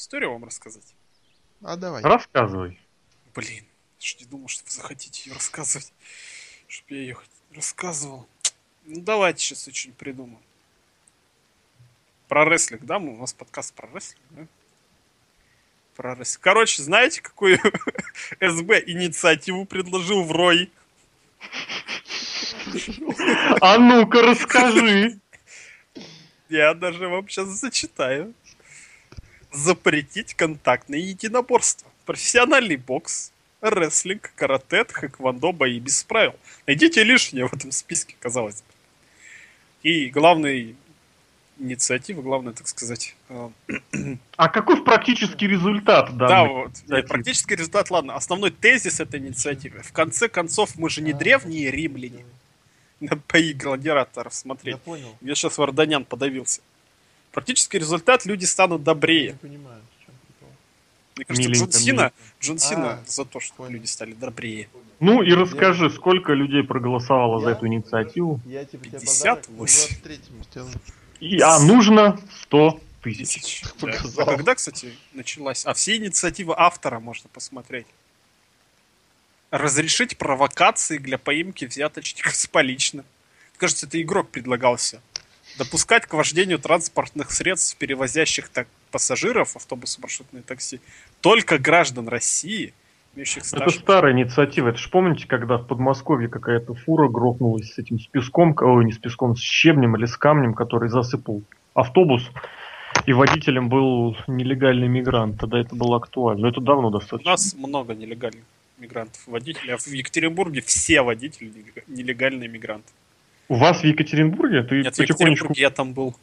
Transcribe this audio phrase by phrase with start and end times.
[0.00, 0.94] историю вам рассказать?
[1.62, 2.02] А давай.
[2.02, 2.80] Рассказывай.
[3.34, 3.64] Блин,
[4.00, 5.92] я не думал, что вы захотите ее рассказывать.
[6.66, 7.16] Чтоб я ее
[7.54, 8.26] рассказывал.
[8.84, 10.40] Ну, давайте сейчас очень придумаем.
[12.28, 12.96] Про рестлинг, да?
[12.96, 14.46] У нас подкаст про рестлинг, да?
[15.96, 16.42] Про рестлинг.
[16.42, 17.58] Короче, знаете, какую
[18.40, 20.72] СБ инициативу предложил в Рой?
[23.60, 25.18] А ну-ка расскажи.
[26.48, 28.34] Я даже вам сейчас зачитаю.
[29.52, 31.88] Запретить контактное единоборство.
[32.06, 36.34] Профессиональный бокс, рестлинг, карате, хэквондо, бои без правил.
[36.66, 38.68] Найдите лишнее в этом списке, казалось бы.
[39.82, 40.76] И главный
[41.58, 43.14] инициатива, главное, так сказать.
[43.28, 43.50] э,
[44.36, 46.66] А каков практический результат Да, данной вот.
[46.68, 46.96] инициативы?
[46.96, 48.14] Нет, практический результат, ладно.
[48.16, 49.82] Основной тезис этой инициативы.
[49.82, 52.24] В конце концов, мы же не древние римляне.
[53.00, 54.74] Надо бои гладиаторов смотреть.
[54.76, 55.16] Я понял.
[55.20, 56.60] Я сейчас Варданян подавился.
[57.32, 59.38] Практический результат, люди станут Не добрее.
[59.40, 60.48] понимаю, в чем прикол.
[61.16, 62.14] Мне кажется, Миленько, Джон Сина, миленько.
[62.40, 63.70] Джон Сина А, за то, что понял.
[63.72, 64.68] люди стали добрее.
[64.98, 67.56] Ну и расскажи, сколько людей проголосовало за Я?
[67.56, 68.40] эту инициативу?
[68.44, 69.42] Я типа тебе 58.
[69.44, 70.72] подарок 23-му сделаю.
[71.20, 73.34] И, а нужно 100 тысяч.
[73.34, 73.62] Тысяч.
[73.78, 74.22] Ты Да.
[74.22, 75.64] А когда, кстати, началась?
[75.66, 77.86] А все инициативы автора можно посмотреть.
[79.50, 83.04] Разрешить провокации для поимки взяточников с полично.
[83.56, 85.00] Кажется, это игрок предлагался.
[85.64, 90.80] Допускать к вождению транспортных средств, перевозящих так пассажиров, автобусы, маршрутные такси,
[91.20, 92.72] только граждан России,
[93.14, 93.74] имеющих Это стаж.
[93.74, 94.70] старая инициатива.
[94.70, 98.92] Это ж помните, когда в Подмосковье какая-то фура грохнулась с этим с песком, ой, не
[98.92, 101.42] с песком, с щебнем или с камнем, который засыпал
[101.74, 102.22] автобус,
[103.04, 105.38] и водителем был нелегальный мигрант.
[105.38, 106.40] Тогда это было актуально.
[106.40, 107.32] Но это давно У достаточно.
[107.32, 108.44] нас много нелегальных
[108.78, 112.88] мигрантов, водителей, а в Екатеринбурге все водители нелега- нелегальные мигранты.
[113.50, 114.62] У вас в Екатеринбурге?
[114.62, 115.46] Ты Нет, в потихонечку...
[115.46, 116.14] Екатеринбурге я там был.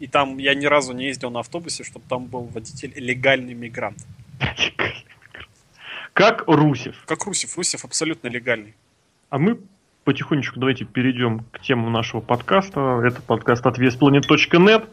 [0.00, 3.96] И там я ни разу не ездил на автобусе, чтобы там был водитель легальный мигрант.
[6.12, 6.94] Как Русев.
[7.06, 7.56] Как Русев.
[7.56, 8.74] Русев абсолютно легальный.
[9.30, 9.58] А мы
[10.04, 13.00] потихонечку давайте перейдем к темам нашего подкаста.
[13.02, 14.86] Это подкаст от VSPlanet.net.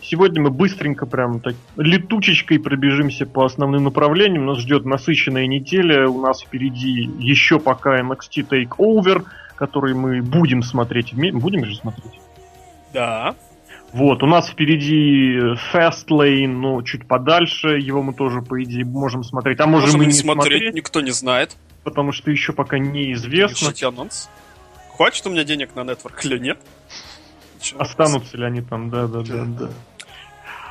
[0.00, 4.46] Сегодня мы быстренько, прям так летучечкой пробежимся по основным направлениям.
[4.46, 6.08] Нас ждет насыщенная неделя.
[6.08, 9.24] У нас впереди еще пока NXT Takeover,
[9.56, 11.12] который мы будем смотреть.
[11.12, 12.20] вме- Будем же смотреть?
[12.92, 13.34] Да.
[13.92, 15.38] Вот, у нас впереди
[15.72, 17.78] Fastlane, но чуть подальше.
[17.78, 19.60] Его мы тоже, по идее, можем смотреть.
[19.60, 21.56] А можем, Можем и не смотреть, смотреть, никто не знает.
[21.84, 23.68] потому что еще пока неизвестно.
[23.68, 24.28] Пишите анонс.
[24.96, 26.58] Хватит у меня денег на нетворк или нет?
[27.78, 29.68] Останутся ли они там, да, да, да, да.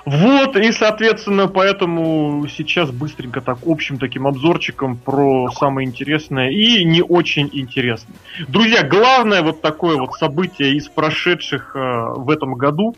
[0.06, 7.02] Вот, и, соответственно, поэтому сейчас быстренько так общим таким обзорчиком про самое интересное и не
[7.02, 8.18] очень интересное.
[8.50, 11.80] Друзья, главное вот такое вот событие из прошедших э,
[12.18, 12.97] в этом году,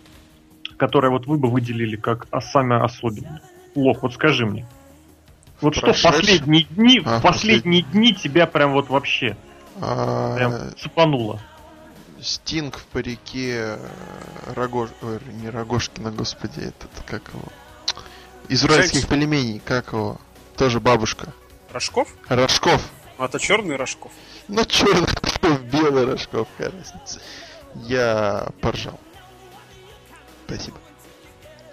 [0.78, 3.42] которое вот вы бы выделили как самое особенное.
[3.76, 4.66] Лох, вот скажи мне.
[5.62, 9.38] Вот что в последние дни, А, в последние дни тебя прям вот вообще
[9.80, 11.40] А, прям цепануло.
[12.26, 13.78] Стинг в парике э,
[14.56, 14.90] Рогош...
[15.04, 17.44] Ой, не Рогошкина, господи, этот как его?
[18.50, 20.20] Из уральских пельменей, как его?
[20.58, 21.34] Тоже бабушка.
[21.72, 22.10] Рожков?
[22.28, 22.82] Рожков.
[23.20, 24.12] А это черный Рожков.
[24.48, 27.20] Ну, черный Рожков, белый Рожков, какая разница.
[27.76, 29.00] Я поржал.
[30.48, 30.78] Спасибо.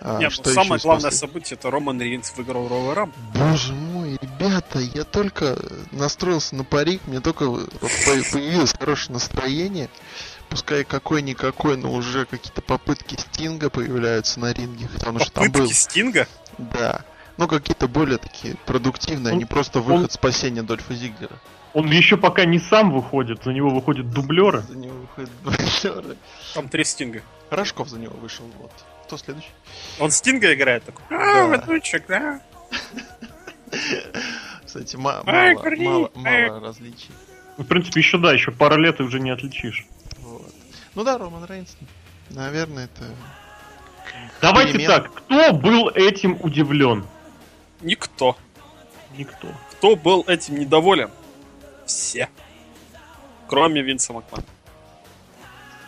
[0.05, 3.13] А, Нет, что самое главное послед- событие это Роман Рейнс выиграл Royal Rumble.
[3.35, 5.57] Боже мой, ребята, я только
[5.93, 9.89] настроился на парик, мне только появилось хорошее настроение.
[10.53, 15.73] Пускай какой-никакой, но уже какие-то попытки Стинга появляются на ринге, потому что там был, Попытки
[15.73, 16.29] Стинга.
[16.59, 17.01] да,
[17.39, 21.39] ну какие-то более такие продуктивные, а Он- не просто выход спасения Дольфа Зиглера.
[21.73, 24.61] Он еще пока не сам выходит, за него выходят дублеры.
[24.61, 26.17] За него выходят дублеры.
[26.53, 27.23] Там три Стинга.
[27.49, 28.73] Рожков за него вышел, вот.
[29.07, 29.49] Кто следующий?
[29.99, 31.03] Он Стинга играет такой.
[31.09, 31.55] Да.
[31.55, 32.41] А, да.
[34.67, 37.11] Кстати, ма- Ай, мало, мало, мало различий.
[37.57, 39.87] Ну, В принципе, еще да, еще пара лет и уже не отличишь.
[40.95, 41.77] Ну да, Роман Рейнс,
[42.31, 43.05] наверное, это
[44.41, 44.91] Давайте Перемен.
[44.91, 47.07] так, кто был этим удивлен?
[47.81, 48.37] Никто.
[49.17, 49.49] Никто.
[49.73, 51.11] Кто был этим недоволен?
[51.87, 52.29] Все.
[53.49, 54.45] Кроме Винса Макмана.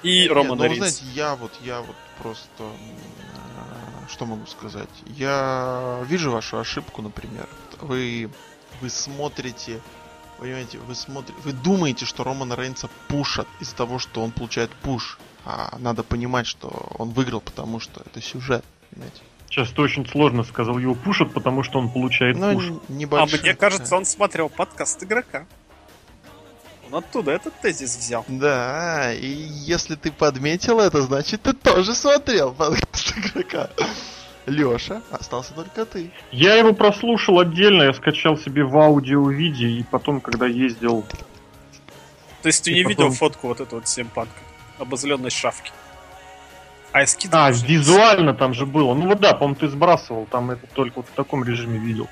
[0.03, 0.91] И Не, Романа ну, вы Рейнса.
[0.91, 4.89] знаете, я вот, я вот просто, э, что могу сказать?
[5.07, 7.49] Я вижу вашу ошибку, например.
[7.81, 8.31] Вы,
[8.81, 9.81] вы смотрите,
[10.39, 15.19] понимаете, вы смотрите, вы думаете, что Романа Рейнса пушат из-за того, что он получает пуш.
[15.47, 19.21] А надо понимать, что он выиграл, потому что это сюжет, понимаете?
[19.51, 22.65] Сейчас ты очень сложно сказал, его пушат, потому что он получает Ну, пуш.
[22.67, 23.41] н- А небольшой.
[23.41, 25.47] мне кажется, он смотрел подкаст игрока.
[26.91, 28.25] Он оттуда этот тезис взял.
[28.29, 33.71] Да, и если ты подметил это, значит ты тоже смотрел подкаст игрока.
[34.47, 36.11] Леша, остался только ты.
[36.31, 41.05] Я его прослушал отдельно, я скачал себе в аудио-виде, и потом, когда ездил...
[42.43, 44.33] То есть ты И не потом- видел фотку вот этого вот семпанка?
[44.79, 45.73] Обозленной шавки.
[46.93, 48.95] А я А, скидывал визуально там же было.
[48.95, 52.09] Ну вот да, по-моему, ты сбрасывал, там это только вот в таком режиме видел.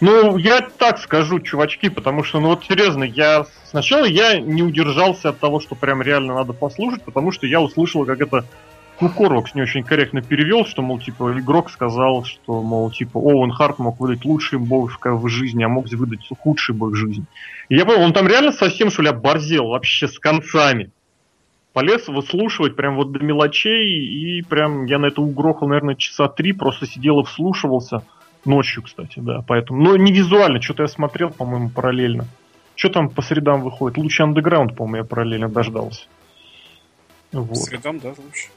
[0.00, 5.28] Ну, я так скажу, чувачки, потому что, ну вот серьезно, я сначала я не удержался
[5.30, 8.44] от того, что прям реально надо послушать, потому что я услышал, как это
[9.00, 13.50] ну, Корвакс не очень корректно перевел, что, мол, типа, игрок сказал, что, мол, типа, Оуэн
[13.50, 17.24] Харт мог выдать лучший бой в, жизни, а мог выдать худший бой в жизни.
[17.68, 20.90] И я понял, он там реально совсем, что ли, оборзел вообще с концами.
[21.74, 26.52] Полез выслушивать прям вот до мелочей, и прям я на это угрохал, наверное, часа три,
[26.52, 28.02] просто сидел и вслушивался.
[28.46, 29.82] Ночью, кстати, да, поэтому.
[29.82, 32.26] Но не визуально, что-то я смотрел, по-моему, параллельно.
[32.76, 33.98] Что там по средам выходит?
[33.98, 36.06] Лучше андеграунд, по-моему, я параллельно дождался.
[37.32, 37.56] Вот.
[37.56, 38.48] средам, да, лучше.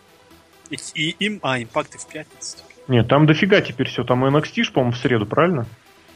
[0.69, 1.39] И, и им...
[1.41, 2.57] А, импакты в пятницу.
[2.87, 4.03] Нет, там дофига теперь все.
[4.03, 5.65] Там NXT, по-моему, в среду, правильно?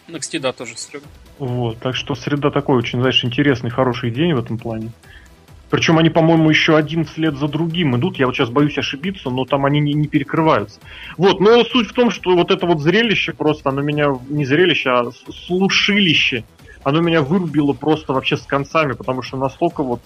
[0.07, 1.05] NXT, да, тоже в среду.
[1.39, 4.91] Вот, так что среда такой очень, знаешь, интересный, хороший день в этом плане.
[5.69, 8.19] Причем они, по-моему, еще один след за другим идут.
[8.19, 10.79] Я вот сейчас боюсь ошибиться, но там они не, не перекрываются.
[11.17, 14.91] Вот, но суть в том, что вот это вот зрелище просто, оно меня, не зрелище,
[14.91, 15.11] а
[15.47, 16.43] слушилище,
[16.83, 20.01] оно меня вырубило просто вообще с концами, потому что настолько вот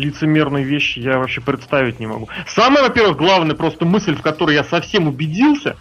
[0.00, 2.28] лицемерные вещи я вообще представить не могу.
[2.48, 5.76] Самое, во-первых, главное просто мысль, в которой я совсем убедился,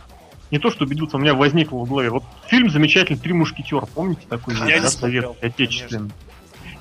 [0.52, 2.10] не то, что убедился, у меня возникло в голове.
[2.10, 4.56] Вот фильм замечательный «Три мушкетера», помните такой?
[4.56, 6.12] Я не да, советский, отечественный?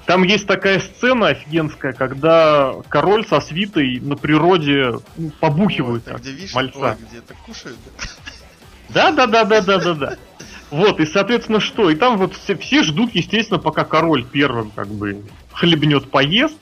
[0.06, 6.31] Там есть такая сцена офигенская, когда король со свитой на природе ну, побухивают Вот, где
[6.32, 6.79] вишня, мальца.
[6.79, 7.76] ой, где-то кушают.
[8.88, 9.11] да.
[9.12, 10.17] Да, да, да, да, да, да, да.
[10.70, 11.90] Вот, и, соответственно, что?
[11.90, 16.56] И там вот все, все ждут, естественно, пока король первым как бы хлебнет, поест.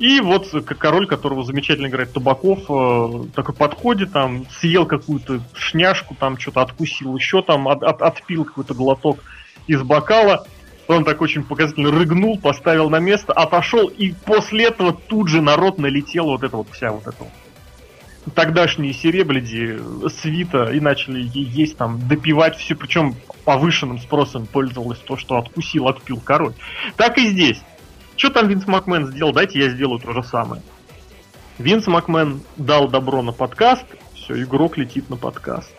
[0.00, 0.48] И вот
[0.78, 7.14] король, которого замечательно играет Табаков, э, такой подходит, там, съел какую-то шняшку, там что-то откусил,
[7.14, 9.18] еще там от- от- отпил какой-то глоток
[9.66, 10.46] из бокала.
[10.88, 15.78] Он так очень показательно рыгнул, поставил на место, отошел, и после этого тут же народ
[15.78, 21.76] налетел вот это вот вся вот это вот тогдашние серебряди, э, свита, и начали есть
[21.76, 26.54] там, допивать все, причем повышенным спросом пользовалось то, что откусил, отпил король.
[26.96, 27.60] Так и здесь.
[28.20, 29.32] Что там Винс Макмен сделал?
[29.32, 30.60] Дайте я сделаю то же самое.
[31.56, 35.72] Винс Макмен дал добро на подкаст, все, игрок летит на подкаст.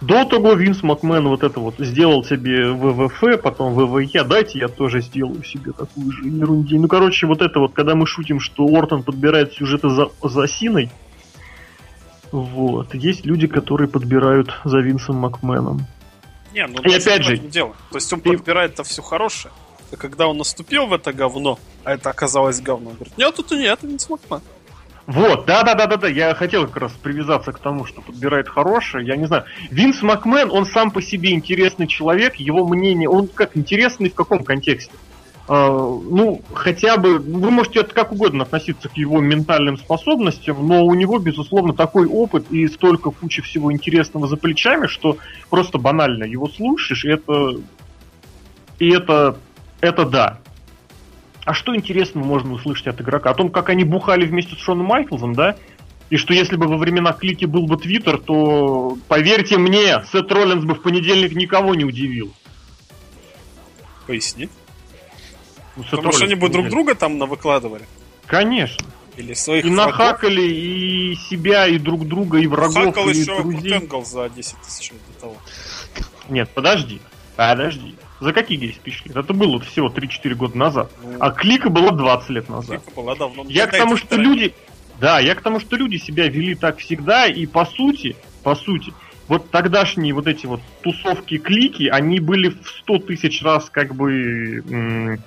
[0.00, 5.02] До того Винс Макмен вот это вот сделал себе ВВФ, потом ВВЕ, дайте я тоже
[5.02, 6.78] сделаю себе такую же ерунди.
[6.78, 10.88] Ну, короче, вот это вот, когда мы шутим, что Ортон подбирает сюжеты за, за Синой,
[12.32, 15.86] вот, есть люди, которые подбирают за Винсом Макменом.
[16.54, 17.76] Не, ну И опять же, дело.
[17.90, 19.52] То есть он ты- подбирает-то все хорошее.
[19.96, 23.82] Когда он наступил в это говно, а это оказалось говно, он говорит, нет, тут нет,
[23.82, 24.40] не смогла.
[25.06, 26.08] Вот, да, да, да, да, да.
[26.08, 29.06] Я хотел как раз привязаться к тому, что подбирает хорошее.
[29.06, 29.44] Я не знаю.
[29.70, 34.42] Винс Макмен, он сам по себе интересный человек, его мнение, он как интересный в каком
[34.42, 34.92] контексте?
[35.48, 40.84] А, ну, хотя бы, вы можете это как угодно относиться к его ментальным способностям, но
[40.84, 45.18] у него, безусловно, такой опыт и столько кучи всего интересного за плечами, что
[45.48, 47.60] просто банально его слушаешь, и это,
[48.80, 49.38] и это,
[49.86, 50.40] это да.
[51.44, 53.30] А что интересного можно услышать от игрока?
[53.30, 55.56] О том, как они бухали вместе с Шоном Майклзом, да?
[56.10, 60.64] И что если бы во времена клики был бы Твиттер, то, поверьте мне, Сет Роллинс
[60.64, 62.32] бы в понедельник никого не удивил.
[64.06, 64.48] Поясни.
[65.76, 67.86] Ну, Сет Потому что Роллинс они в бы друг друга там навыкладывали.
[68.26, 68.86] Конечно.
[69.16, 69.86] Или своих И врагов.
[69.86, 73.88] нахакали и себя, и друг друга, и врагов, Хакал и еще друзей.
[74.04, 75.36] За 10 тысяч до того.
[76.28, 77.00] Нет, подожди.
[77.34, 77.94] Подожди.
[78.20, 79.16] За какие 10 тысяч лет?
[79.16, 80.90] Это было всего 3-4 года назад.
[81.02, 82.82] Ну, А клика было 20 лет назад.
[82.82, 83.44] Клика была давно.
[83.48, 84.54] Я к тому, что вторые- люди...
[84.98, 88.94] Да, я к тому, что люди себя вели так всегда, и по сути, по сути,
[89.28, 95.18] вот тогдашние вот эти вот тусовки-клики, они были в 100 тысяч раз как бы...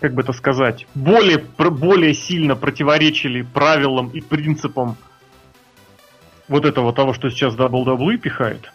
[0.00, 4.96] как бы это сказать, более, более сильно противоречили правилам и принципам
[6.46, 8.70] вот этого того, что сейчас WWE пихает.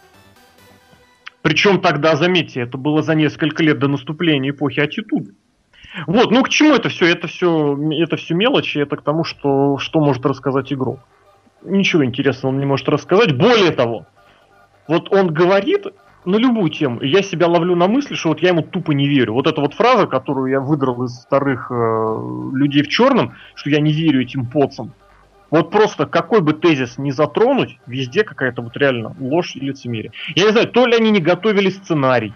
[1.42, 5.32] Причем тогда, заметьте, это было за несколько лет до наступления эпохи Аттитуды.
[6.06, 7.06] Вот, ну к чему это все?
[7.06, 11.00] Это все, это все мелочи, это к тому, что, что может рассказать игрок.
[11.62, 13.36] Ничего интересного он не может рассказать.
[13.36, 14.06] Более того,
[14.86, 15.86] вот он говорит
[16.24, 19.08] на любую тему, и я себя ловлю на мысли, что вот я ему тупо не
[19.08, 19.34] верю.
[19.34, 21.74] Вот эта вот фраза, которую я выдрал из старых э,
[22.54, 24.92] людей в черном, что я не верю этим поцам.
[25.50, 30.12] Вот просто какой бы тезис не затронуть, везде какая-то вот реально ложь и лицемерие.
[30.36, 32.32] Я не знаю, то ли они не готовили сценарий,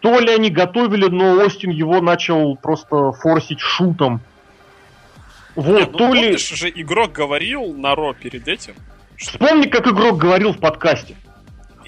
[0.00, 4.20] то ли они готовили, но Остин его начал просто форсить шутом.
[5.56, 6.36] Вот, Нет, ну, то ли...
[6.36, 8.74] же, игрок говорил на Ро перед этим,
[9.16, 11.16] что Вспомни, как игрок говорил в подкасте.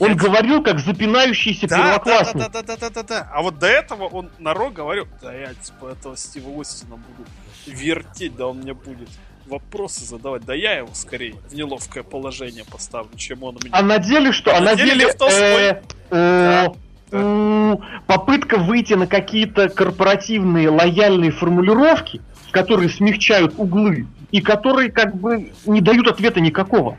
[0.01, 2.43] Он Я- говорил, как запинающийся Да, да, да, первоклассник.
[2.43, 3.31] да, да, да, да, да, да.
[3.33, 7.29] А вот до этого он на Ро говорил, да я типа этого Стива Остина буду
[7.67, 9.09] вертеть, да он мне будет
[9.49, 13.71] вопросы задавать, да я его скорее в неловкое положение поставлю, чем он меня.
[13.73, 14.55] А на деле что?
[14.55, 16.69] А На на деле деле э,
[17.13, 25.53] у, попытка выйти на какие-то корпоративные лояльные формулировки, которые смягчают углы и которые как бы
[25.67, 26.99] не дают ответа никакого.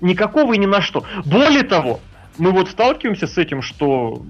[0.00, 1.04] Никакого и ни на что.
[1.24, 2.00] Более того,
[2.38, 4.22] мы вот сталкиваемся с этим, что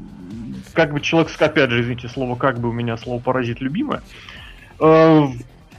[0.73, 4.03] как бы человек, опять же, извините, слово как бы у меня слово паразит любимое,
[4.79, 5.27] э,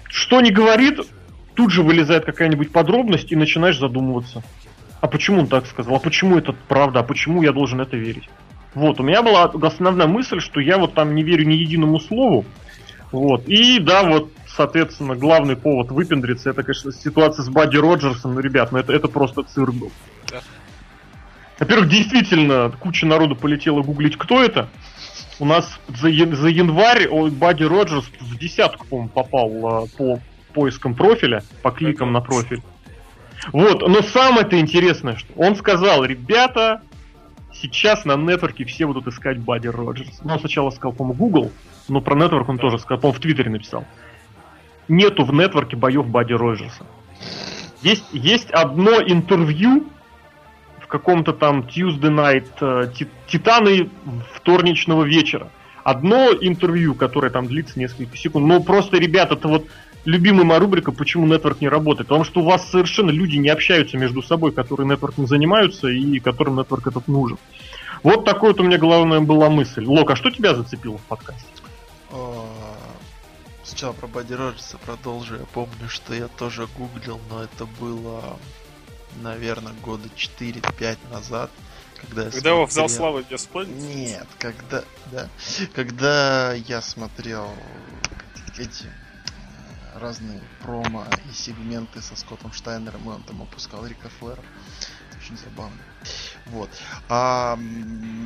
[0.09, 0.99] что не говорит,
[1.57, 4.43] тут же вылезает какая-нибудь подробность и начинаешь задумываться.
[5.01, 5.95] А почему он так сказал?
[5.95, 6.99] А почему это правда?
[6.99, 8.29] А почему я должен это верить?
[8.75, 12.45] Вот, у меня была основная мысль, что я вот там не верю ни единому слову.
[13.11, 13.47] Вот.
[13.47, 18.35] И да, вот, соответственно, главный повод выпендриться, это, конечно, ситуация с Бадди Роджерсом.
[18.35, 19.91] Ну, ребят, ну это, это просто цирк был.
[20.29, 20.41] Да.
[21.57, 24.69] Во-первых, действительно, куча народу полетела гуглить, кто это.
[25.39, 30.19] У нас за, за январь Бадди Роджерс в десятку, по-моему, попал а, по
[30.57, 32.63] поискам профиля, по кликам на профиль.
[33.53, 36.81] Вот, но самое-то интересное, что он сказал, ребята,
[37.53, 40.21] сейчас на нетворке все будут искать Бадди Роджерс.
[40.23, 41.51] Ну, он сначала сказал, по-моему, Google,
[41.87, 43.85] но про нетворк он тоже сказал, по-моему, в Твиттере написал.
[44.87, 46.87] Нету в нетворке боев Бадди Роджерса.
[47.83, 49.85] Есть, есть одно интервью
[50.81, 53.91] в каком-то там Tuesday Night э, Ти- Титаны
[54.33, 55.51] вторничного вечера.
[55.83, 58.47] Одно интервью, которое там длится несколько секунд.
[58.47, 59.67] Но просто, ребята, это вот
[60.07, 63.97] любимая моя рубрика «Почему нетворк не работает?» Потому что у вас совершенно люди не общаются
[63.97, 67.37] между собой, которые нетворком занимаются и которым нетворк этот нужен.
[68.03, 69.83] Вот такой вот у меня главная была мысль.
[69.85, 71.45] Лок, а что тебя зацепило в подкасте?
[72.11, 72.47] О,
[73.63, 75.35] Сначала про Бадди Роджерса продолжу.
[75.35, 78.39] Я помню, что я тоже гуглил, но это было,
[79.21, 81.51] наверное, года 4-5 назад.
[81.99, 83.71] Когда, я Когда его взял смотрел- Слава Бесплатно?
[83.73, 85.27] Нет, когда, да,
[85.75, 87.49] когда я смотрел
[88.57, 88.85] эти
[89.99, 94.41] разные промо и сегменты со Скоттом Штайнером, и он там опускал Рика Флера.
[95.09, 95.77] Это очень забавно.
[96.47, 96.69] Вот.
[97.09, 97.57] А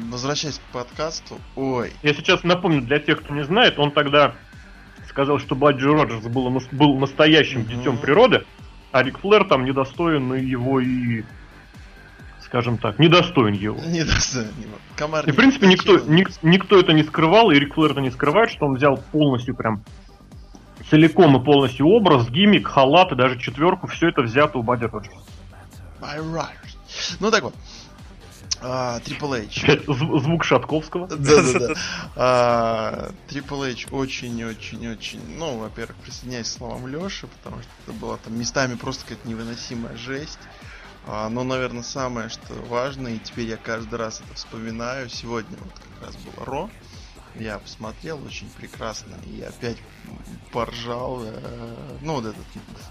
[0.09, 4.35] возвращаясь к подкасту, ой, Я сейчас напомню для тех, кто не знает, он тогда
[5.09, 7.69] сказал, что Бадди Роджерс был, был настоящим Мгм.
[7.69, 8.45] детем природы,
[8.91, 11.23] а Рик Флэр там недостоин его и,
[12.45, 13.79] скажем так, недостоин его.
[13.85, 14.77] не достойно его.
[14.95, 18.11] Комар И, в принципе, никто, ник- никто это не скрывал, и Рик Флэр это не
[18.11, 19.83] скрывает, что он взял полностью прям
[20.91, 25.17] целиком и полностью образ, гиммик, халат и даже четверку, все это взято у Бадди Роджерса.
[27.21, 27.55] Ну так вот.
[28.59, 29.83] А, Triple H.
[30.21, 31.07] Звук Шатковского.
[31.07, 31.73] Да-да-да.
[32.15, 38.37] А, Triple H очень-очень-очень, ну, во-первых, присоединяюсь к словам Лёши, потому что это была там
[38.37, 40.39] местами просто какая-то невыносимая жесть.
[41.07, 45.73] А, но, наверное, самое, что важно, и теперь я каждый раз это вспоминаю, сегодня вот
[45.73, 46.69] как раз было Ро,
[47.35, 49.77] я посмотрел очень прекрасно и опять
[50.51, 51.21] поржал.
[51.23, 52.45] э, ну, вот этот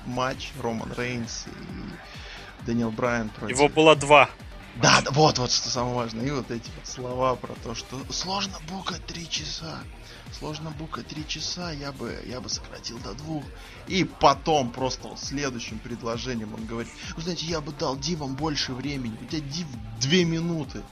[0.06, 3.56] матч Роман Рейнс и Дэниел Брайан против...
[3.56, 4.30] Его было два.
[4.76, 6.24] Да, да, вот, вот что самое важное.
[6.26, 9.78] И вот эти вот слова про то, что сложно букать три часа.
[10.32, 13.42] Сложно букать три часа, я бы, я бы сократил до двух.
[13.88, 19.16] И потом просто следующим предложением он говорит, вы знаете, я бы дал Дивам больше времени.
[19.20, 19.66] У тебя Див
[20.00, 20.82] две минуты.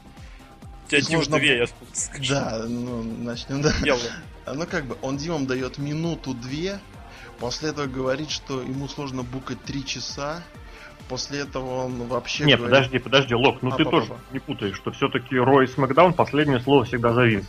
[0.89, 2.33] У тебя Див Сложно две, я скажу.
[2.33, 3.75] Да, ну, начнем, да.
[4.47, 6.81] А, Ну, как бы, он Димам дает минуту-две,
[7.39, 10.43] после этого говорит, что ему сложно букать три часа,
[11.11, 12.77] после этого он вообще Нет, говорит...
[12.77, 14.01] подожди, подожди, Лок, ну А, ты папа.
[14.01, 17.45] тоже не путаешь, что все-таки Рой и Смакдаун последнее слово всегда за Винс.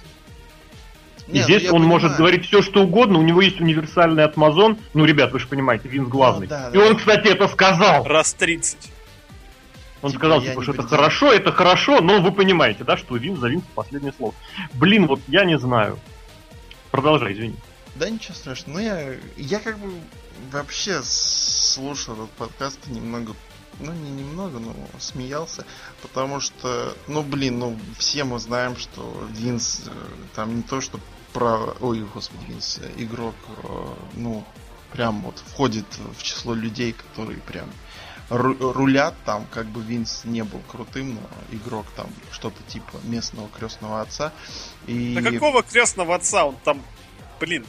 [1.28, 2.02] И Нет, ну, здесь я он понимаю.
[2.02, 4.78] может говорить все, что угодно, у него есть универсальный атмазон.
[4.94, 6.48] Ну, ребят, вы же понимаете, Винс главный.
[6.48, 6.88] Ну, да, и да.
[6.88, 8.04] он, кстати, это сказал.
[8.04, 8.92] Раз 30.
[10.00, 13.18] Типа, Он сказал, я типа, что это хорошо, это хорошо, но вы понимаете, да, что
[13.18, 14.34] Винс за Винс последнее слово.
[14.74, 16.00] Блин, вот я не знаю.
[16.92, 17.56] Продолжай, извини.
[17.96, 18.78] Да ничего страшного.
[18.78, 19.92] Ну я, я как бы
[20.52, 23.34] вообще слушал этот подкаст и немного,
[23.82, 25.66] ну не немного, но смеялся,
[26.02, 29.92] потому что, ну блин, ну все мы знаем, что Винс э,
[30.34, 30.98] там не то, что
[31.34, 34.46] про, ой, господи, Винс, игрок, э, ну
[34.94, 35.86] прям вот входит
[36.18, 37.70] в число людей, которые прям
[38.30, 41.22] ру- рулят там, как бы Винс не был крутым, но
[41.56, 44.32] игрок там что-то типа местного крестного отца.
[44.88, 45.16] И...
[45.16, 46.46] Да какого крестного отца?
[46.46, 46.82] Он там,
[47.40, 47.66] блин,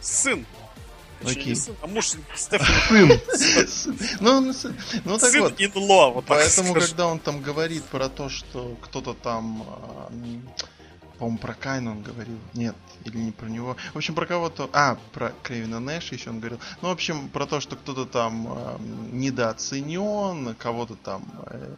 [0.00, 0.46] сын.
[1.24, 1.56] Окей.
[1.56, 3.18] сын, а муж Стефана.
[3.66, 3.98] Сын.
[4.20, 4.52] Ну, ну,
[5.04, 5.54] ну так сын вот.
[5.58, 10.12] инло, вот Поэтому, когда он там говорит про то, что кто-то там, а,
[11.18, 13.76] по-моему, про Кайна он говорил, нет, или не про него.
[13.94, 16.60] В общем, про кого-то, а, про Кевина Нэша еще он говорил.
[16.82, 21.76] Ну, в общем, про то, что кто-то там а, м, недооценен, кого-то там э,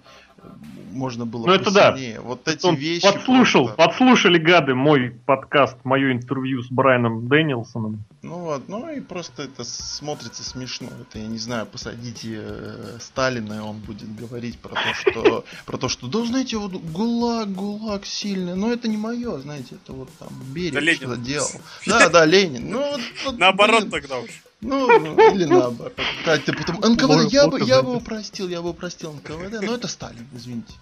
[0.91, 1.97] можно было Ну, это да.
[2.23, 3.03] Вот эти Он вещи...
[3.03, 8.05] подслушал, просто- подслушали гады мой подкаст, мое интервью с Брайаном Дэнилсоном.
[8.23, 10.89] Ну вот, ну и просто это смотрится смешно.
[11.01, 15.45] Это, я не знаю, посадите э, Сталина, и он будет говорить про то, что...
[15.67, 18.55] Про то, что, да, знаете, вот ГУЛАГ, ГУЛАГ сильный.
[18.57, 20.97] Но это не мое, знаете, это вот там Да Берия Ленин.
[20.97, 21.49] что-то делал.
[21.87, 22.71] Да, да, Ленин.
[22.71, 24.31] Ну, вот- вот, Наоборот блин, тогда уж.
[24.61, 25.95] Ну, или наоборот.
[26.25, 26.77] Кать, ты потом...
[26.81, 30.75] НКВД, я бы, я бы его простил, я бы простил НКВД, но это Сталин, извините.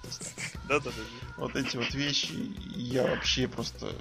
[0.68, 1.02] Да-да-да.
[1.36, 2.32] Вот эти вот вещи,
[2.74, 3.92] я вообще просто...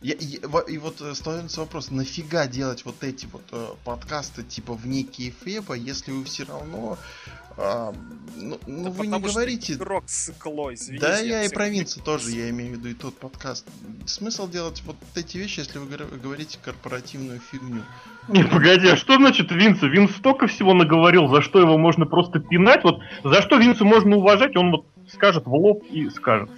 [0.00, 4.74] Я- я- и вот э, становится вопрос, нафига делать вот эти вот э, подкасты типа
[4.74, 6.98] вне Кейфеба, если вы все равно...
[7.56, 7.92] а,
[8.36, 9.74] ну, ну Да вы не говорите...
[9.74, 11.06] Игрок сыкло, извините.
[11.06, 13.66] Да, я и всех про не- Винца тоже, я имею в виду и тот подкаст.
[14.06, 17.82] Смысл делать вот эти вещи, если вы говор- говорите корпоративную фигню?
[18.28, 19.88] Не, погоди, а что значит Винцу?
[19.88, 22.84] Винс столько всего наговорил, за что его можно просто пинать.
[22.84, 26.50] Вот за что Винцу можно уважать, он вот скажет в лоб и скажет.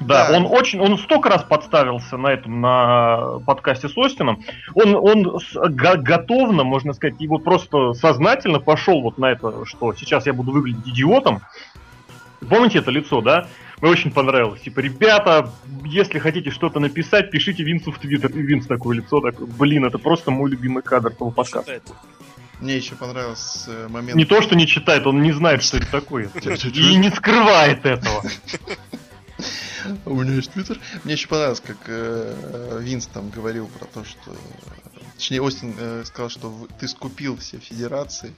[0.00, 0.36] Да, Да.
[0.36, 4.42] он очень, он столько раз подставился на этом, на подкасте с Остином.
[4.74, 9.64] Он, он с- го- готовно, можно сказать, и вот просто сознательно пошел вот на это,
[9.66, 11.42] что сейчас я буду выглядеть идиотом.
[12.48, 13.46] Помните это лицо, да?
[13.80, 14.60] Мне очень понравилось.
[14.62, 15.50] Типа, ребята,
[15.84, 18.30] если хотите что-то написать, пишите Винсу в Твиттер.
[18.30, 21.80] И Винс такое лицо, такое, блин, это просто мой любимый кадр этого подкаста.
[22.60, 24.14] Мне еще понравился э, момент...
[24.16, 26.28] Не то, что не читает, он не знает, что это такое.
[26.74, 28.22] И не скрывает этого.
[30.04, 30.78] У меня есть твиттер.
[31.04, 34.36] Мне еще понравилось, как э, Винс там говорил про то, что...
[35.14, 38.34] Точнее, Остин э, сказал, что ты скупил все федерации.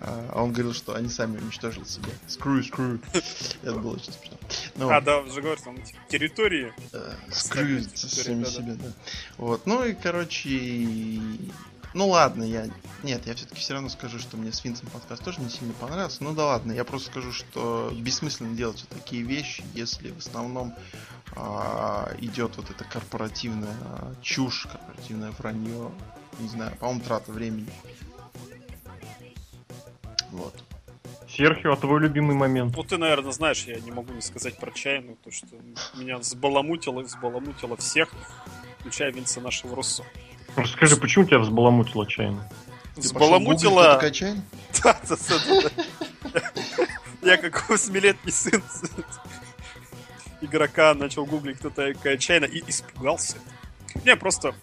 [0.00, 2.08] А а он говорил, что они сами уничтожили себя.
[2.26, 3.00] Screw, screw.
[3.62, 4.38] Это было очень смешно.
[4.76, 6.72] Ну, А, да, уже говорят, там эти территории.
[6.92, 8.92] э, теперь, сами себе, да.
[9.36, 9.66] Вот.
[9.66, 11.20] Ну и, короче...
[11.94, 12.68] и- Ну ладно, я...
[13.02, 16.22] Нет, я все-таки все равно скажу, что мне с Винсом подкаст тоже не сильно понравился.
[16.22, 20.74] Ну да ладно, я просто скажу, что бессмысленно делать вот такие вещи, если в основном
[21.36, 23.74] а, идет вот эта корпоративная
[24.22, 25.90] чушь, корпоративное вранье.
[26.38, 27.68] Не знаю, по-моему, трата времени.
[30.30, 30.54] Вот.
[31.28, 32.76] Серхио, а твой любимый момент?
[32.76, 35.46] Ну, ты, наверное, знаешь, я не могу не сказать про чайную, то, что
[35.94, 38.10] меня взбаламутило, взбаламутило всех,
[38.80, 40.04] включая Винца нашего Руссо.
[40.56, 42.48] Расскажи, почему тебя взбаламутило чайно?
[42.96, 44.00] Взбаламутило...
[44.82, 45.70] Да, да, да,
[46.32, 46.86] да.
[47.22, 48.62] Я как восьмилетний сын
[50.40, 53.36] игрока начал гуглить, кто такая чайна, и испугался.
[54.04, 54.54] Не, просто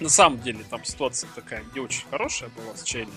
[0.00, 3.12] на самом деле там ситуация такая не очень хорошая была с чайной.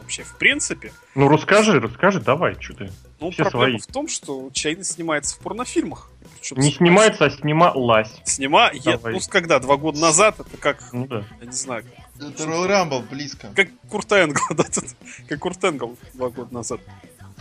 [0.00, 0.92] Вообще, в принципе.
[1.14, 2.92] Ну расскажи, расскажи, давай, что ты.
[3.22, 3.78] Ну, Все проблема свои.
[3.78, 6.10] в том, что чайна снимается в порнофильмах.
[6.40, 8.12] Причем Не снимается, а снималась.
[8.24, 8.70] Снима...
[8.72, 8.98] я-.
[9.02, 9.60] Ну, когда?
[9.60, 10.40] Два года назад?
[10.40, 10.82] Это как...
[10.92, 11.24] Ну да.
[11.40, 11.84] Я не знаю.
[12.16, 13.52] Это Royal Rumble близко.
[13.54, 14.84] Как Курт Энгл, да, тут,
[15.28, 16.80] как Курт Энгл два года назад.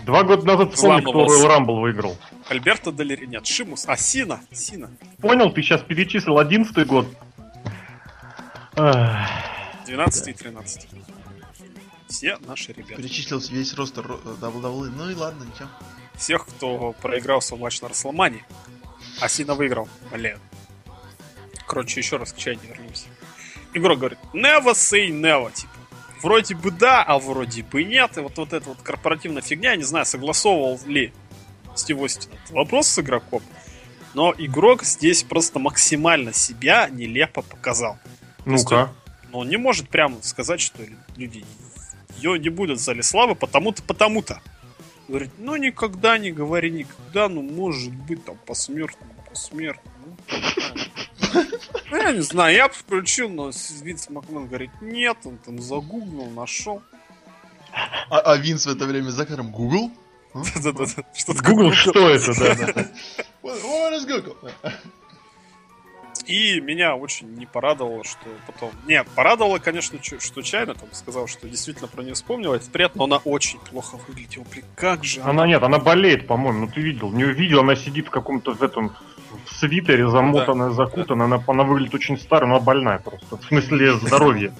[0.05, 1.25] Два года назад вспомни, кто.
[1.25, 2.15] Royal Rumble выиграл.
[2.47, 3.25] Альберто Делери...
[3.25, 3.85] Нет, Шимус.
[3.87, 4.39] А, Сина.
[4.51, 4.91] Сина.
[5.19, 7.07] Понял, ты сейчас перечислил одиннадцатый год.
[8.75, 9.27] Ах,
[9.87, 10.87] 12 и 13.
[12.11, 13.01] Все наши ребята.
[13.01, 14.89] Перечислил весь ростер WWE.
[14.89, 15.69] Ну и ладно, ничего.
[16.15, 18.45] Всех, кто проиграл свой матч на Расселмане.
[19.21, 19.87] А Сина выиграл.
[20.11, 20.37] Блин.
[21.67, 23.05] Короче, еще раз к чайне вернемся.
[23.73, 25.71] Игрок говорит, never say never, типа.
[26.21, 28.17] Вроде бы да, а вроде бы нет.
[28.17, 31.13] И вот, вот эта вот корпоративная фигня, я не знаю, согласовывал ли
[31.75, 33.41] Стив Остин этот вопрос с игроком.
[34.13, 37.97] Но игрок здесь просто максимально себя нелепо показал.
[38.45, 38.93] Ну-ка.
[39.31, 40.83] Но он не может прямо сказать, что
[41.15, 41.45] люди
[42.21, 44.41] ее не будут в зале славы, потому-то, потому-то.
[45.07, 49.91] Говорит, ну никогда не говори никогда, ну может быть там посмертно, посмертно.
[50.05, 51.43] Ну,
[51.91, 56.81] Ну, я не знаю, я включил, но Винс Макмен говорит, нет, он там загуглил, нашел.
[58.09, 59.91] А, а Винс в это время за кадром Google?
[60.33, 62.53] Такое Google, что это, да,
[63.43, 64.37] what is Google?
[66.31, 68.71] И меня очень не порадовало, что потом...
[68.87, 72.55] Не, порадовало, конечно, что Чайна там сказал, что действительно про нее вспомнила.
[72.55, 74.45] Это приятно, но она очень плохо выглядела.
[74.49, 76.61] Блин, как же Она нет, она болеет, по-моему.
[76.61, 77.11] Ну ты видел.
[77.11, 78.95] Не увидел, она сидит в каком-то в этом
[79.45, 81.25] в свитере, замотанная, закутанная.
[81.25, 83.35] Она, она выглядит очень старой, но она больная просто.
[83.35, 84.53] В смысле здоровья.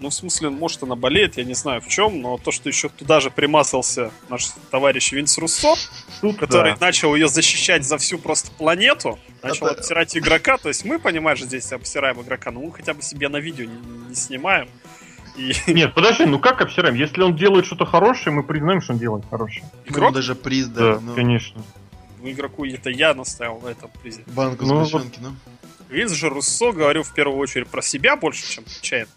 [0.00, 2.88] Ну, в смысле, может, она болеет, я не знаю в чем, но то, что еще
[2.88, 5.74] туда же примазался наш товарищ Винс Руссо,
[6.20, 6.78] Тут который да.
[6.86, 11.40] начал ее защищать за всю просто планету, начал Это- обсирать игрока, то есть мы, понимаешь,
[11.42, 14.68] здесь обсираем игрока, но мы хотя бы себе на видео не, не снимаем.
[15.36, 16.94] И Нет, подожди, ну как обсираем?
[16.94, 19.64] Если он делает что-то хорошее, мы признаем, что он делает хорошее.
[19.84, 21.60] Мы игрок, даже приз Да, дали, ну, конечно.
[22.22, 24.22] ну, игроку это я наставил на этом призе.
[24.28, 25.34] банку Ну, сгущенки, ну.
[25.88, 29.08] Винс же Руссо говорил в первую очередь про себя больше, чем Чайн.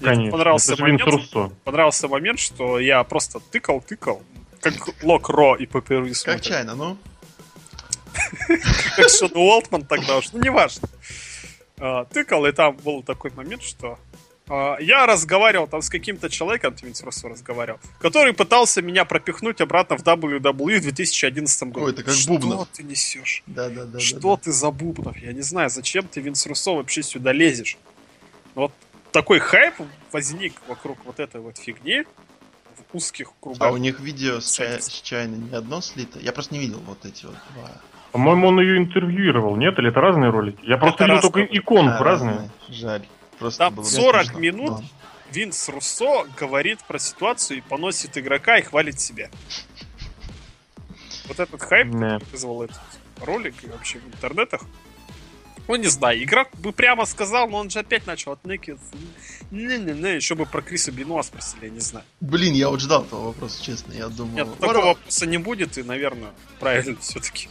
[0.00, 0.32] Мне Конечно.
[0.32, 1.52] понравился Это момент, Руссо.
[1.64, 4.22] понравился момент, что я просто тыкал, тыкал,
[4.60, 6.96] как Лок Ро и Пепперви Как чайно, ну?
[8.96, 10.88] Как Шон Уолтман тогда уж, ну неважно.
[11.78, 13.98] А, Тыкал, и там был такой момент, что
[14.48, 19.96] а, я разговаривал там с каким-то человеком, ты просто разговаривал, который пытался меня пропихнуть обратно
[19.96, 21.86] в WWE в 2011 году.
[21.86, 22.68] Ой, это как что Бубнов.
[22.72, 23.42] ты несешь?
[23.46, 24.00] Да, да, да.
[24.00, 25.16] что ты за Бубнов?
[25.18, 27.76] Я не знаю, зачем ты, Винс Руссо, вообще сюда лезешь?
[28.54, 28.72] Вот
[29.18, 29.74] такой хайп
[30.12, 32.04] возник вокруг вот этой вот фигни
[32.76, 33.60] в узких кругах.
[33.68, 36.20] А у них видео с, чай, с чайной не одно слито?
[36.20, 37.68] Я просто не видел вот эти вот два.
[38.12, 39.76] По-моему, он ее интервьюировал, нет?
[39.80, 40.60] Или это разные ролики?
[40.62, 42.32] Я просто Это видел только иконку А, разные.
[42.34, 42.50] разные.
[42.68, 43.06] Жаль.
[43.40, 44.38] Просто Там было 40 смешно.
[44.40, 44.70] минут.
[44.70, 44.88] Ладно.
[45.32, 49.30] Винс Руссо говорит про ситуацию и поносит игрока и хвалит себя.
[51.26, 51.88] Вот этот хайп
[52.30, 52.80] вызвал этот
[53.20, 54.62] ролик и вообще в интернетах.
[55.68, 58.96] Ну, не знаю, игрок бы прямо сказал, но он же опять начал отнекиваться.
[59.50, 62.06] Не-не-не, еще бы про Криса Бенуа спросили, я не знаю.
[62.20, 63.92] Блин, я вот ждал этого вопроса, честно.
[63.92, 64.34] Я думал...
[64.34, 67.50] Нет, «Ура!» такого вопроса не будет, и, наверное, правильно все-таки.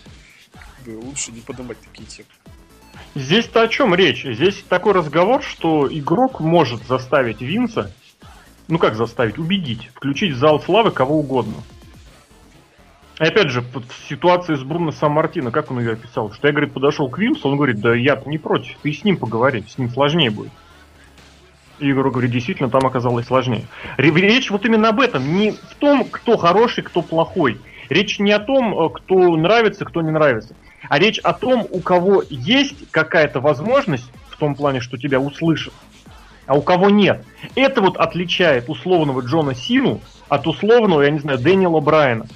[0.87, 2.29] Лучше не поднимать такие темы.
[3.13, 4.25] Здесь-то о чем речь?
[4.25, 7.93] Здесь такой разговор, что игрок может заставить Винса,
[8.67, 11.63] ну как заставить, убедить, включить в зал славы кого угодно.
[13.19, 17.09] Опять же, в ситуации с Бруно Сан-Мартино, как он ее описал, что я, говорит, подошел
[17.09, 20.29] к Винсу, он говорит, да я не против, ты с ним поговори, с ним сложнее
[20.29, 20.51] будет.
[21.79, 23.65] И игрок говорит, действительно, там оказалось сложнее.
[23.97, 27.59] Ре- Речь вот именно об этом, не в том, кто хороший, кто плохой.
[27.89, 30.55] Речь не о том, э, кто нравится, кто не нравится.
[30.89, 35.73] А речь о том, у кого есть какая-то возможность, в том плане, что тебя услышат,
[36.45, 37.25] а у кого нет.
[37.55, 42.27] Это вот отличает условного Джона Сину от условного, я не знаю, Дэниела Брайана.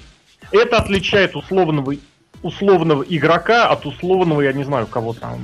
[0.52, 1.96] Это отличает условного,
[2.44, 5.40] условного игрока от условного, я не знаю, кого там,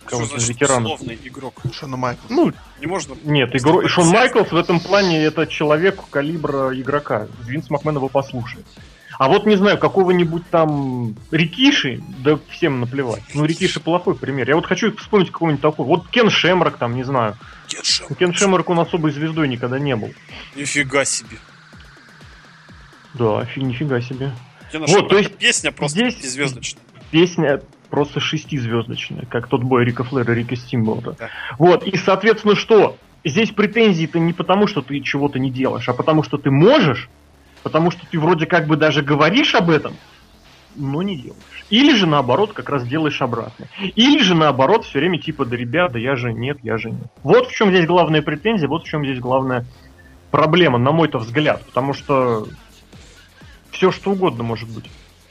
[0.00, 0.92] Что кого-то из значит ветеранов.
[0.94, 1.54] условный игрок?
[1.72, 2.30] Шона Майклс.
[2.30, 3.16] Ну, Не можно...
[3.24, 3.86] нет, игро...
[3.88, 7.26] Шон Майклс в этом плане это человек калибра игрока.
[7.44, 8.66] Винс Макмен его послушает.
[9.18, 13.22] А вот не знаю, какого-нибудь там Рикиши, да всем наплевать.
[13.34, 14.48] Ну, Рикиши плохой пример.
[14.48, 15.88] Я вот хочу вспомнить какого-нибудь такого.
[15.88, 17.36] Вот Кен Шемрак там, не знаю.
[17.68, 18.04] Держи.
[18.08, 20.12] Ну, Кен Шемрак он особой звездой никогда не был.
[20.54, 21.36] Нифига себе.
[23.18, 24.32] Да, фи- нифига себе.
[24.72, 26.82] Я Вот, нашел то есть песня просто здесь- пятизвездочная.
[27.10, 31.16] Песня просто шестизвездочная, как тот бой Рика Флэра, Рика Стимболта.
[31.18, 31.28] Да.
[31.58, 32.96] Вот, и, соответственно, что?
[33.24, 37.08] Здесь претензии-то не потому, что ты чего-то не делаешь, а потому, что ты можешь,
[37.62, 39.94] потому что ты вроде как бы даже говоришь об этом,
[40.76, 41.42] но не делаешь.
[41.70, 43.66] Или же наоборот, как раз делаешь обратно.
[43.96, 47.08] Или же наоборот, все время типа, да ребят, да я же нет, я же нет.
[47.22, 49.64] Вот в чем здесь главная претензия, вот в чем здесь главная
[50.30, 51.64] проблема, на мой-то взгляд.
[51.64, 52.46] Потому что
[53.78, 54.90] все что угодно может быть.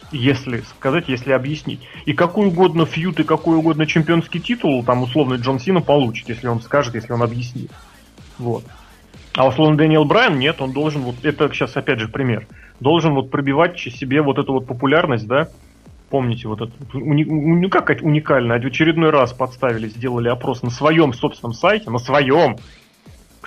[0.09, 1.81] Если сказать, если объяснить.
[2.05, 6.47] И какой угодно фьют и какой угодно чемпионский титул, там условно Джон Сина получит, если
[6.47, 7.69] он скажет, если он объяснит.
[8.39, 8.63] Вот.
[9.35, 12.47] А условно Дэниел Брайан, нет, он должен, вот это сейчас опять же пример,
[12.79, 15.49] должен вот пробивать себе вот эту вот популярность, да,
[16.09, 21.53] помните вот это, уни- ну как уникально, очередной раз подставили, сделали опрос на своем собственном
[21.53, 22.57] сайте, на своем,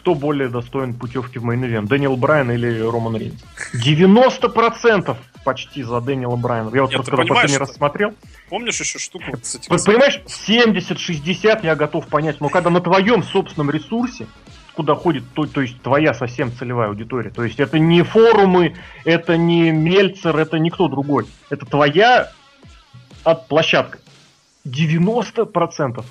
[0.00, 3.44] кто более достоин путевки в main Дэниел Брайан или Роман Рейнс.
[3.74, 6.74] 90% почти за Дэниела Брайана.
[6.74, 8.14] Я вот Нет, просто когда последний раз смотрел,
[8.48, 14.26] Помнишь еще штуку, кстати, понимаешь, 70-60 я готов понять, но когда на твоем собственном ресурсе,
[14.74, 19.36] куда ходит, то, то есть твоя совсем целевая аудитория, то есть это не форумы, это
[19.36, 22.32] не Мельцер, это никто другой, это твоя
[23.22, 23.98] от площадка.
[24.66, 26.04] 90%.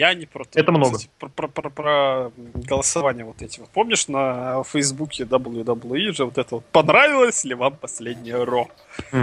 [0.00, 0.96] Я не про Это много.
[0.96, 3.68] Кстати, про, про- про- про голосование вот эти вот.
[3.68, 8.70] Помнишь на Фейсбуке WWE же вот это вот понравилось ли вам последнее Ро?
[9.12, 9.16] И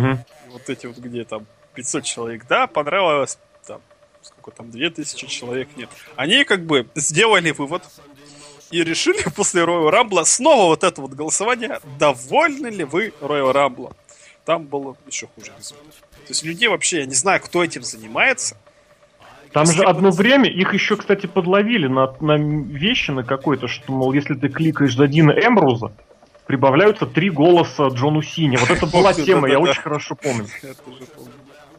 [0.52, 3.82] Вот эти вот где там 500 человек, да, понравилось там
[4.22, 5.90] сколько там 2000 человек нет.
[6.16, 7.82] Они как бы сделали вывод
[8.70, 13.96] и решили после Royal Rumble снова вот это вот голосование, довольны ли вы Royal Rumble?
[14.46, 15.88] Там было еще хуже результат.
[16.12, 18.56] То есть людей вообще, я не знаю, кто этим занимается.
[19.58, 24.14] Там же одно время их еще, кстати, подловили на, на вещи на какой-то, что, мол,
[24.14, 25.94] если ты кликаешь за Дина Эмбруза,
[26.46, 28.58] прибавляются три голоса Джону Сине.
[28.60, 30.46] Вот это была тема, я очень хорошо помню.
[30.62, 31.32] Я тоже помню.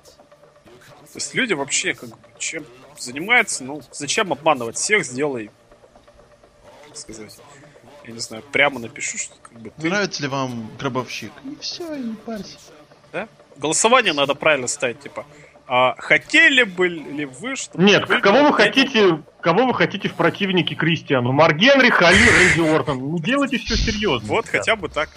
[0.02, 2.64] То есть люди вообще как бы чем
[2.98, 5.48] занимаются, ну, зачем обманывать всех, сделай,
[6.88, 7.38] как сказать,
[8.02, 9.88] я не знаю, прямо напишу, что как бы ты...
[9.88, 11.30] Нравится ли вам гробовщик?
[11.44, 12.58] И все, и не парься.
[13.12, 13.28] Да?
[13.56, 15.24] Голосование надо правильно ставить, типа,
[15.70, 17.84] а хотели бы ли вы, чтобы...
[17.84, 21.32] Нет, выиграл кого вы хотите, кого вы хотите в противнике Кристиану?
[21.32, 22.98] Марк Генри, Хали, Рэнди Ортон.
[22.98, 24.28] Ну делайте все серьезно.
[24.28, 24.60] Вот ребят.
[24.60, 25.10] хотя бы так.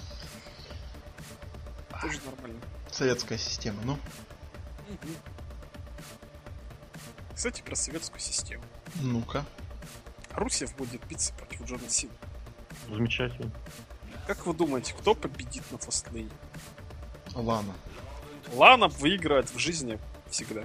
[2.01, 2.59] Тоже нормально.
[2.91, 3.97] Советская система, ну.
[7.33, 8.63] Кстати, про советскую систему.
[9.01, 9.45] Ну-ка.
[10.33, 12.11] Русев будет биться против Джона Сина.
[12.89, 13.51] Замечательно.
[14.27, 16.29] Как вы думаете, кто победит на фастлейне?
[17.35, 17.73] Лана.
[18.53, 19.97] Лана выигрывает в жизни
[20.31, 20.61] всегда.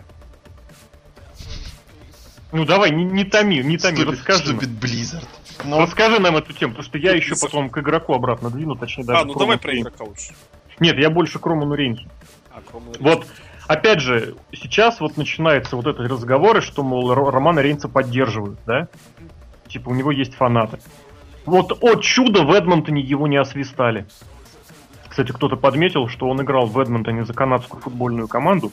[2.52, 4.44] Ну давай, не, не томи, не томи, Ступид, расскажи.
[4.52, 4.56] нам.
[4.60, 5.26] ступид Blizzard.
[5.64, 9.04] Ну, расскажи нам эту тему, потому что я еще потом к игроку обратно двину, точнее
[9.04, 10.34] даже а, ну к давай Роману про игрока лучше.
[10.78, 12.04] Нет, я больше к Роману Рейнсу.
[12.50, 13.26] А, кроме Вот,
[13.66, 18.88] опять же, сейчас вот начинаются вот эти разговоры, что, мол, Ро- Романа Рейнса поддерживают, да?
[19.68, 20.78] Типа, у него есть фанаты.
[21.46, 24.06] Вот от чуда в Эдмонтоне его не освистали.
[25.08, 28.70] Кстати, кто-то подметил, что он играл в Эдмонтоне за канадскую футбольную команду.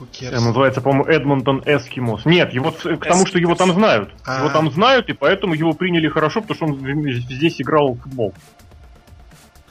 [0.00, 0.34] Э, cares?
[0.40, 2.24] Называется, по-моему, Эдмонтон Эскимос.
[2.24, 4.10] Нет, его к тому, что его там знают.
[4.24, 4.40] А.
[4.40, 8.00] Его там знают, и поэтому его приняли хорошо, потому что он в- здесь играл в
[8.00, 8.34] футбол.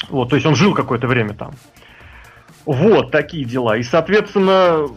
[0.09, 1.51] Вот, то есть он жил какое-то время там.
[2.65, 3.77] Вот, такие дела.
[3.77, 4.87] И, соответственно,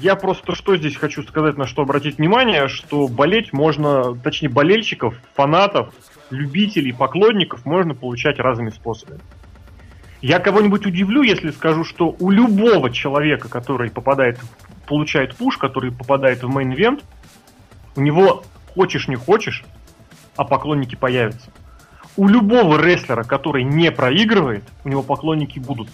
[0.00, 5.14] я просто что здесь хочу сказать, на что обратить внимание, что болеть можно, точнее, болельщиков,
[5.34, 5.92] фанатов,
[6.30, 9.20] любителей, поклонников можно получать разными способами.
[10.22, 14.40] Я кого-нибудь удивлю, если скажу, что у любого человека, который попадает,
[14.86, 17.04] получает push, который попадает в main event,
[17.96, 18.44] у него
[18.74, 19.64] хочешь не хочешь,
[20.36, 21.50] а поклонники появятся.
[22.16, 25.88] У любого рестлера, который не проигрывает, у него поклонники будут.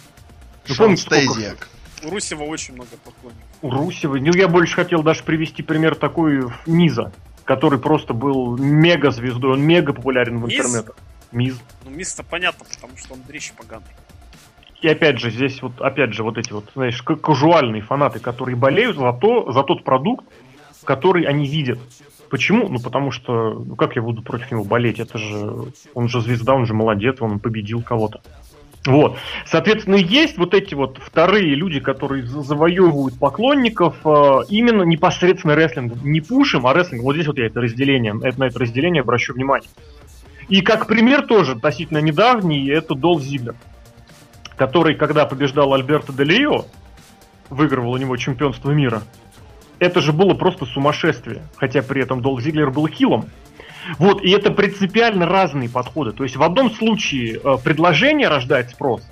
[0.69, 1.67] Вы Шон помните, сколько-.
[2.05, 3.47] У Русева очень много поклонников.
[3.63, 4.17] у Русева.
[4.17, 7.13] Ну, я больше хотел даже привести пример такой Миза,
[7.45, 10.91] который просто был мега звездой, он мега популярен в интернете.
[11.33, 11.57] Миз.
[11.85, 13.87] Ну, мисс-то понятно, потому что он дрищ поганый.
[14.83, 18.57] И опять же, здесь вот, опять же, вот эти вот, знаешь, к- казуальные фанаты, которые
[18.57, 20.27] болеют за, то, за тот продукт,
[20.85, 21.79] который они видят.
[22.29, 22.69] Почему?
[22.69, 24.99] Ну, потому что, ну, как я буду против него болеть?
[24.99, 25.53] Это же,
[25.95, 28.23] он же звезда, он же молодец, он победил кого-то.
[28.85, 29.17] Вот.
[29.47, 36.01] Соответственно, есть вот эти вот вторые люди, которые за- завоевывают поклонников э, именно непосредственно рестлингом.
[36.03, 37.05] Не пушем, а рестлингом.
[37.05, 39.71] Вот здесь вот я это разделение, это, на это разделение обращу внимание.
[40.49, 43.55] И как пример тоже относительно недавний, это Дол Зиглер
[44.63, 46.67] который, когда побеждал Альберто Де Лио,
[47.51, 49.03] выигрывал у него чемпионство мира,
[49.81, 51.43] это же было просто сумасшествие.
[51.57, 53.25] Хотя при этом Долг Зиглер был хилом.
[53.99, 56.13] Вот, и это принципиально разные подходы.
[56.13, 59.03] То есть в одном случае э, предложение рождает спрос,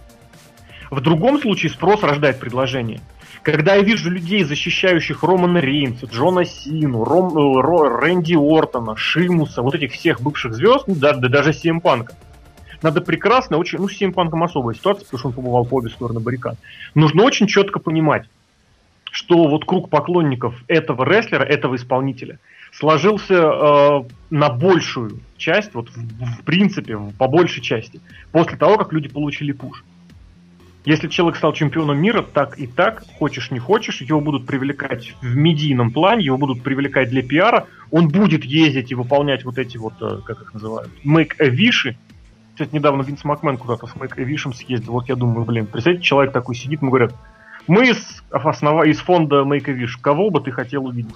[0.89, 3.01] в другом случае спрос рождает предложение.
[3.43, 9.63] Когда я вижу людей, защищающих Романа Рейнса, Джона Сину, Ром, э, Ро- Рэнди Ортона, Шимуса,
[9.63, 12.15] вот этих всех бывших звезд, ну, да, да даже CM Панка,
[12.83, 15.91] надо прекрасно, очень, ну, с CM Панком особая ситуация, потому что он побывал по обе
[15.91, 16.57] стороны баррикад.
[16.95, 18.27] Нужно очень четко понимать,
[19.11, 22.39] что вот круг поклонников этого рестлера, этого исполнителя,
[22.73, 28.01] сложился э, на большую часть, вот в, в принципе, по большей части,
[28.33, 29.85] после того, как люди получили пуш.
[30.87, 35.37] Если человек стал чемпионом мира, так и так, хочешь не хочешь, его будут привлекать в
[35.37, 39.95] медийном плане, его будут привлекать для пиара, он будет ездить и выполнять вот эти вот,
[40.01, 41.97] э, как их называют, make-a-виши.
[42.61, 46.55] Кстати, недавно Винс Макмен куда-то с make-a-вишем съездил, вот я думаю, блин, представьте, человек такой
[46.55, 47.15] сидит, ему говорят,
[47.67, 48.87] мы из, основа...
[48.87, 51.15] из фонда Make-A-Wish, кого бы ты хотел увидеть?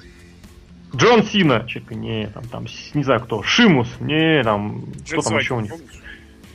[0.96, 5.37] Джон Сина, человек, не, там, там, не знаю кто, Шимус, не, там, кто Джек там
[5.37, 5.72] еще у них?
[5.72, 6.02] помнишь?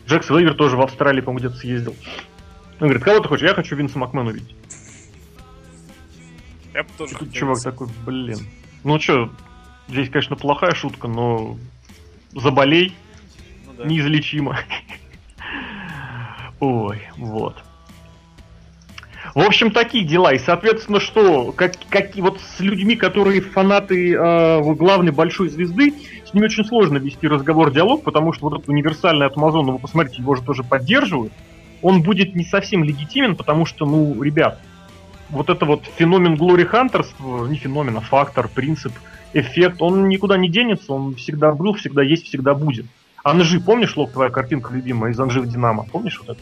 [0.07, 1.95] Джек Свейвер тоже в Австралии, по-моему, где-то съездил.
[2.79, 3.47] Он говорит, кого ты хочешь?
[3.47, 4.55] Я хочу Винса Макмена увидеть.
[6.73, 8.39] Я бы тоже Тут чувак такой, блин.
[8.83, 9.29] Ну что,
[9.87, 11.59] здесь, конечно, плохая шутка, но
[12.31, 12.95] заболей,
[13.79, 13.85] да.
[13.85, 14.59] неизлечимо.
[16.59, 17.55] Ой, вот.
[19.35, 20.33] В общем, такие дела.
[20.33, 25.93] И, соответственно, что, как, как, вот с людьми, которые фанаты э, главной большой звезды,
[26.25, 29.79] с ними очень сложно вести разговор, диалог, потому что вот этот универсальный от Амазона, вы
[29.79, 31.31] посмотрите, его же тоже поддерживают.
[31.81, 34.59] Он будет не совсем легитимен, потому что, ну, ребят,
[35.29, 38.93] вот это вот феномен Глори Хантерства, не феномен, а фактор, принцип,
[39.33, 42.85] эффект, он никуда не денется, он всегда был, всегда есть, всегда будет.
[43.23, 45.85] Анжи, помнишь, Лок, твоя картинка любимая из Анжи в Динамо?
[45.91, 46.41] Помнишь вот это?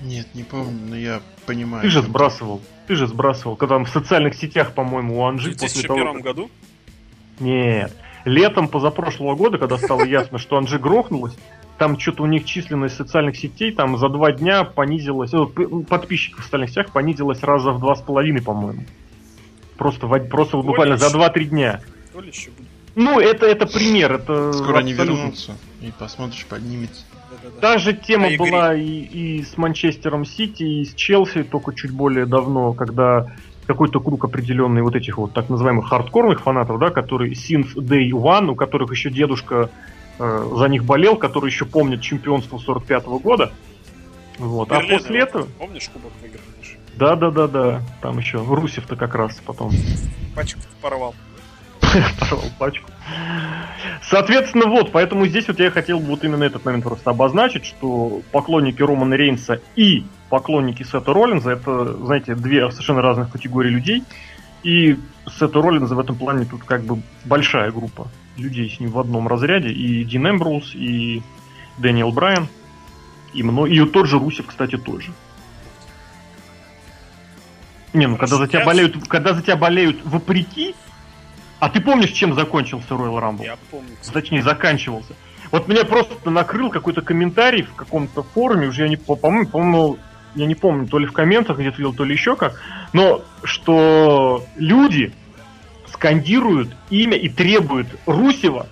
[0.00, 1.82] Нет, не помню, но я понимаю.
[1.82, 2.60] Ты же сбрасывал.
[2.86, 3.56] Ты же сбрасывал.
[3.56, 6.22] Когда там в социальных сетях, по-моему, у В Анжи после того, 2001 как...
[6.22, 6.50] году?
[7.40, 7.92] Нет.
[8.24, 11.36] Летом позапрошлого года, когда стало ясно, что Анжи грохнулась,
[11.78, 15.46] там что-то у них численность социальных сетей там за два дня понизилась, э,
[15.88, 18.84] подписчиков в социальных сетях понизилась раза в два с половиной, по-моему.
[19.76, 21.18] Просто, в просто буквально за еще.
[21.18, 21.80] 2-3 дня.
[22.12, 22.67] То ли еще будет.
[22.94, 27.04] Ну, это, это пример, это Скоро они абсолютно- вернутся, и посмотришь, поднимется.
[27.60, 28.38] Та же тема А игре?
[28.50, 33.32] была и, и с Манчестером Сити, и с Челси, только чуть более давно, когда
[33.66, 38.48] какой-то круг определенный вот этих вот так называемых хардкорных фанатов, да, которые since day one,
[38.50, 39.70] у которых еще дедушка
[40.18, 43.52] э, за них болел, которые еще помнят чемпионство 45 года.
[44.38, 44.72] Вот.
[44.72, 45.46] А Берлин, после этого...
[45.58, 46.42] Помнишь, кубок выиграли?
[46.62, 46.76] же?
[46.96, 47.82] Да, да, да, да.
[48.00, 49.70] Там еще Русев-то как раз потом
[50.34, 51.14] Пачку порвал.
[52.20, 52.90] порвал пачку.
[54.02, 58.22] Соответственно, вот, поэтому здесь вот я хотел бы вот именно этот момент просто обозначить, что
[58.32, 61.52] поклонники Романа Рейнса и поклонники Сета Роллинза.
[61.52, 64.04] Это, знаете, две совершенно разных категории людей.
[64.62, 68.98] И Сета Роллинза в этом плане тут как бы большая группа людей с ним в
[68.98, 69.68] одном разряде.
[69.68, 71.22] И Дин Эмброуз, и
[71.78, 72.48] Дэниел Брайан,
[73.34, 73.66] и, мно...
[73.66, 75.12] и тот же Русев, кстати, тоже.
[77.92, 80.74] Не, ну когда за тебя болеют, когда за тебя болеют вопреки,
[81.60, 83.44] а ты помнишь, чем закончился Royal Rumble?
[83.44, 83.90] Я помню.
[84.12, 85.14] Точнее, заканчивался.
[85.50, 89.98] Вот меня просто накрыл какой-то комментарий в каком-то форуме, уже я не по-моему, по-моему,
[90.34, 92.60] я не помню, то ли в комментах где-то видел, то ли еще как,
[92.92, 95.12] но что люди
[95.92, 98.68] скандируют имя и требуют Русева,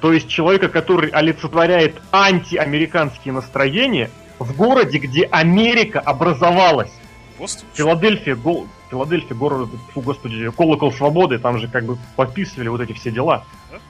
[0.00, 6.92] то есть человека, который олицетворяет антиамериканские настроения, в городе, где Америка образовалась.
[7.38, 7.66] Бостон?
[7.74, 12.92] Филадельфия, гол, Филадельфия, город, фу, господи, колокол свободы, там же как бы подписывали вот эти
[12.92, 13.44] все дела.
[13.72, 13.80] Да?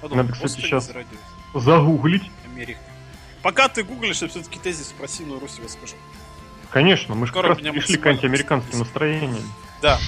[0.00, 0.90] Подумал, Надо, кстати, сейчас
[1.52, 2.30] загуглить.
[2.46, 2.80] Америка.
[3.42, 5.96] Пока ты гуглишь, я все-таки тезис про сильную Русь скажу.
[6.70, 9.44] Конечно, мы же как раз пришли к антиамериканским настроениям.
[9.82, 9.98] Да.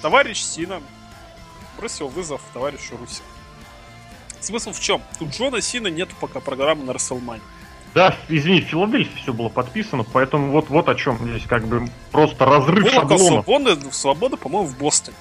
[0.00, 0.80] Товарищ Сина
[1.78, 3.22] бросил вызов товарищу Руси.
[4.40, 5.00] Смысл в чем?
[5.20, 7.42] Тут Джона Сина нет пока программы на Расселмане.
[7.94, 11.88] Да, извини, в Филадельфии все было подписано, поэтому вот, вот о чем здесь как бы
[12.10, 13.44] просто разрыв Колокол шаблонов.
[13.44, 15.16] Свободы, свобода, по-моему, в Бостоне.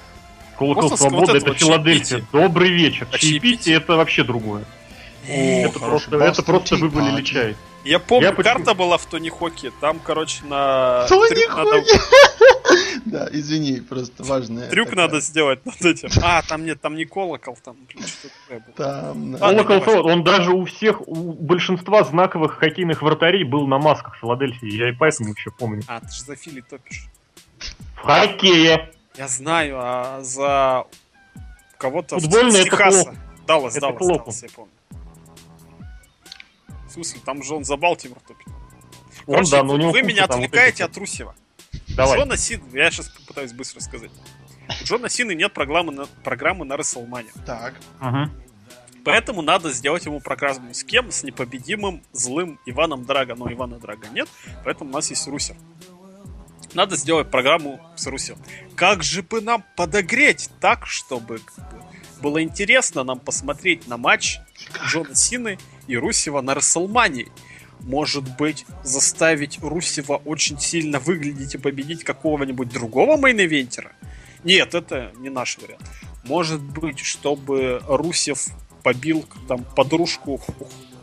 [0.58, 2.20] Колокол свободы вот это Филадельфия.
[2.20, 2.28] Чаепитие.
[2.32, 3.08] Добрый вечер.
[3.12, 4.64] А чаепитие это вообще другое.
[5.28, 7.56] О, это просто, это просто вы были личай.
[7.84, 8.76] Я помню, я карта почему...
[8.76, 9.72] была в Тони Хоке.
[9.82, 11.06] Там, короче, на...
[11.08, 12.00] Тони Хоке!
[13.06, 14.68] Да, извини, просто важно.
[14.68, 16.10] Трюк надо сделать над этим.
[16.22, 17.76] А, там нет, там не колокол, там
[18.76, 24.78] Там, Колокол, он даже у всех, у большинства знаковых хоккейных вратарей был на масках Филадельфии.
[24.78, 25.82] Я и поэтому еще помню.
[25.88, 27.08] А, ты же за Фили топишь.
[27.96, 28.92] В хоккее.
[29.16, 30.86] Я знаю, а за
[31.78, 33.16] кого-то Футбольный это Техаса.
[33.48, 34.72] Даллас, Даллас, Даллас, я помню.
[36.92, 38.46] В смысле, там же он за Балтимор топит.
[39.26, 41.34] Короче, он, да, но у него вы меня отвлекаете от Русева.
[41.96, 42.20] Давай.
[42.20, 44.12] Джона Син, я сейчас попытаюсь быстро сказать.
[44.68, 47.32] У Джона Сины нет программы на, программы на WrestleMania.
[47.46, 47.76] Так.
[48.02, 48.30] Ага.
[49.06, 51.12] Поэтому надо сделать ему программу с кем?
[51.12, 53.36] С непобедимым злым Иваном Драго.
[53.36, 54.28] Но Ивана Драго нет,
[54.66, 55.56] поэтому у нас есть Русер.
[56.74, 58.36] Надо сделать программу с Русем.
[58.76, 61.40] Как же бы нам подогреть так, чтобы
[62.22, 64.40] было интересно нам посмотреть на матч
[64.88, 65.58] Джона Сины
[65.88, 67.32] и Русева на Рестлмании.
[67.82, 73.92] Может быть, заставить Русева очень сильно выглядеть и победить какого-нибудь другого main eventer а?
[74.44, 75.82] Нет, это не наш вариант.
[76.24, 78.48] Может быть, чтобы Русев
[78.84, 80.42] побил там подружку, ух,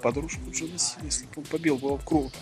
[0.02, 2.36] подружку Джона Сины, если бы он побил, было бы круто.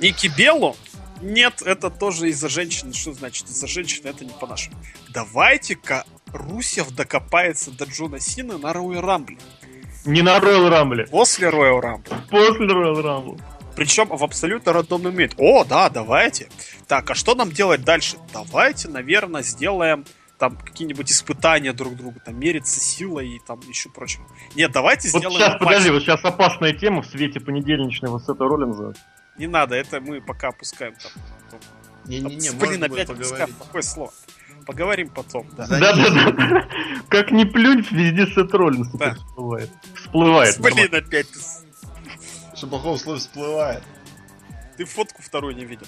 [0.00, 0.76] Ники Беллу?
[1.20, 2.92] Нет, это тоже из-за женщины.
[2.92, 4.08] Что значит из-за женщины?
[4.08, 4.76] Это не по-нашему.
[5.10, 9.38] Давайте-ка Русев докопается до Джона Сина на Роуи Рамбле.
[10.04, 11.08] Не на Royal Rumble.
[11.10, 12.14] После Royal Rumble.
[12.30, 13.40] После Royal Rumble.
[13.76, 15.34] Причем в абсолютно рандомный момент.
[15.36, 16.48] О, да, давайте.
[16.86, 18.16] Так, а что нам делать дальше?
[18.32, 20.04] Давайте, наверное, сделаем
[20.38, 24.26] там какие-нибудь испытания друг друга, там мериться силой и там еще прочим.
[24.54, 25.38] Нет, давайте вот сделаем...
[25.38, 25.60] Сейчас, матч.
[25.60, 28.94] подожди, вот сейчас опасная тема в свете понедельничного сета Роллинза.
[29.36, 31.60] Не надо, это мы пока опускаем там.
[32.06, 34.12] Не-не-не, Блин, опять опускаем, какое слово.
[34.68, 35.66] Поговорим потом, да.
[35.66, 36.68] Да-да-да.
[37.08, 39.14] Как не плюнь, везде Сет Роллинс да.
[39.14, 39.70] всплывает.
[39.94, 40.60] Всплывает.
[40.60, 41.26] Блин, опять.
[42.54, 43.82] Что плохого слова всплывает.
[44.76, 45.86] Ты фотку вторую не видел.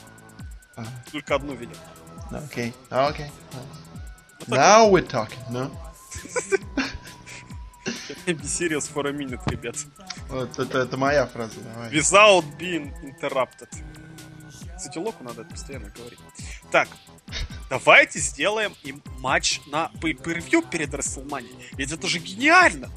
[0.77, 0.87] А.
[1.12, 1.77] Только одну видел.
[2.31, 3.27] Окей, окей.
[4.47, 5.71] Now we're talking, no?
[8.27, 9.77] Be serious for a minute, ребят.
[10.31, 11.90] Вот это, это моя фраза, давай.
[11.93, 13.69] Without being interrupted.
[14.75, 16.19] Кстати, Локу надо это постоянно говорить.
[16.71, 16.88] Так,
[17.71, 21.55] давайте сделаем им матч на pay-per-view перед WrestleMania.
[21.73, 22.91] Ведь это же гениально!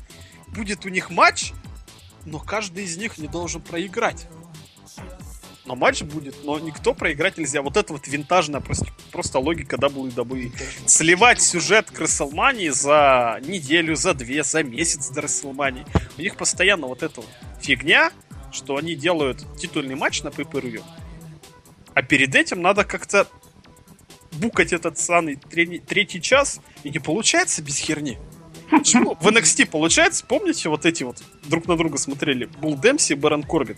[0.48, 1.54] Будет у них матч,
[2.26, 4.28] но каждый из них не должен проиграть.
[5.66, 7.62] Но матч будет, но никто проиграть нельзя.
[7.62, 10.52] Вот это вот винтажная просто, просто логика WWE.
[10.86, 15.88] Сливать сюжет к WrestleMania за неделю, за две, за месяц до WrestleMania.
[16.18, 17.22] У них постоянно вот эта
[17.62, 18.12] фигня,
[18.52, 20.84] что они делают титульный матч на pay-per-view
[21.94, 23.28] а перед этим надо как-то
[24.34, 28.18] букать этот самый третий час, и не получается без херни.
[28.70, 29.16] Почему?
[29.22, 32.46] В NXT получается, помните, вот эти вот друг на друга смотрели?
[32.46, 33.78] Булл Дэмси и Бэрон Корбин.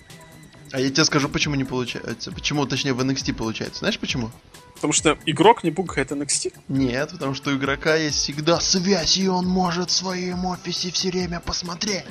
[0.72, 2.32] А я тебе скажу, почему не получается.
[2.32, 3.80] Почему, точнее, в NXT получается.
[3.80, 4.32] Знаешь почему?
[4.76, 6.54] Потому что игрок не букает NXT?
[6.68, 11.10] Нет, потому что у игрока есть всегда связь, и он может в своем офисе все
[11.12, 12.04] время посмотреть.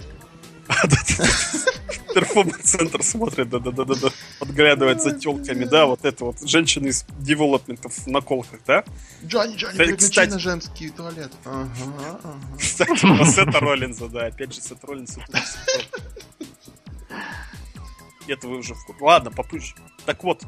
[2.14, 4.08] Перформанс-центр смотрит, да-да-да-да,
[4.38, 8.84] подглядывает за телками, да, вот это вот, женщины из девелопментов на колках, да?
[9.24, 11.32] Джонни, Джонни, переключи на женский туалет.
[11.44, 12.36] Ага, ага.
[12.58, 15.36] Кстати, Сета Роллинза, да, опять же, Сет Роллинза тут
[18.28, 19.04] Это вы уже в курсе.
[19.04, 19.74] Ладно, попозже.
[20.06, 20.44] Так вот,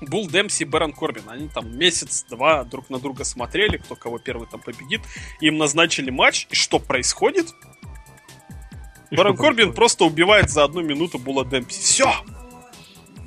[0.00, 1.28] Бул Демси и Бэрон Корбин.
[1.28, 5.00] Они там месяц-два друг на друга смотрели, кто кого первый там победит.
[5.40, 7.54] Им назначили матч, и что происходит?
[9.12, 11.80] Что Корбин просто убивает за одну минуту Була Демпси.
[11.80, 12.12] Все!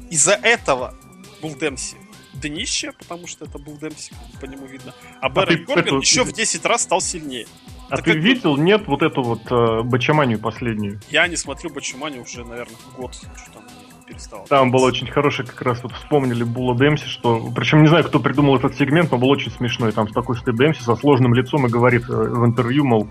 [0.09, 0.95] Из-за этого
[1.41, 1.95] Бул Демпси
[2.33, 4.93] днище, потому что это Бул Демпси, по нему видно.
[5.21, 7.47] А Бэрон ты Корбин это- еще в 10 раз стал сильнее.
[7.89, 10.99] А это ты как видел, нет, вот эту вот э, бачаманию последнюю?
[11.09, 13.15] Я не смотрю Бачумани уже, наверное, год.
[13.15, 13.63] Что там
[14.05, 14.45] перестал.
[14.47, 17.51] Там было очень хорошее, как раз вот вспомнили Була Демси, что...
[17.55, 19.91] Причем не знаю, кто придумал этот сегмент, но был очень смешной.
[19.91, 23.09] Там такой стоит Демси со сложным лицом и говорит э, в интервью, мол,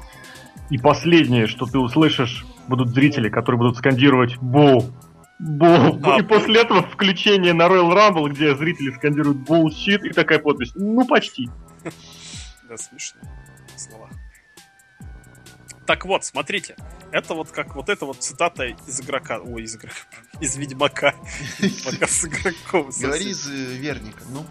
[0.70, 4.92] и последнее, что ты услышишь, будут зрители, которые будут скандировать «Бул»,
[5.38, 6.00] «Бул».
[6.02, 10.72] А, и после этого включение на Royal Rumble, где зрители скандируют «Bullshit», и такая подпись
[10.74, 11.48] «Ну, почти».
[12.68, 13.20] Да, смешно.
[13.76, 14.10] Слова.
[15.86, 16.76] Так вот, смотрите.
[17.12, 19.38] Это вот как вот эта вот цитата из игрока.
[19.38, 19.96] Ой, из игрока.
[20.40, 21.14] Из Ведьмака.
[21.84, 22.90] Пока с игроком.
[23.00, 24.44] Говори из э, Верника, ну.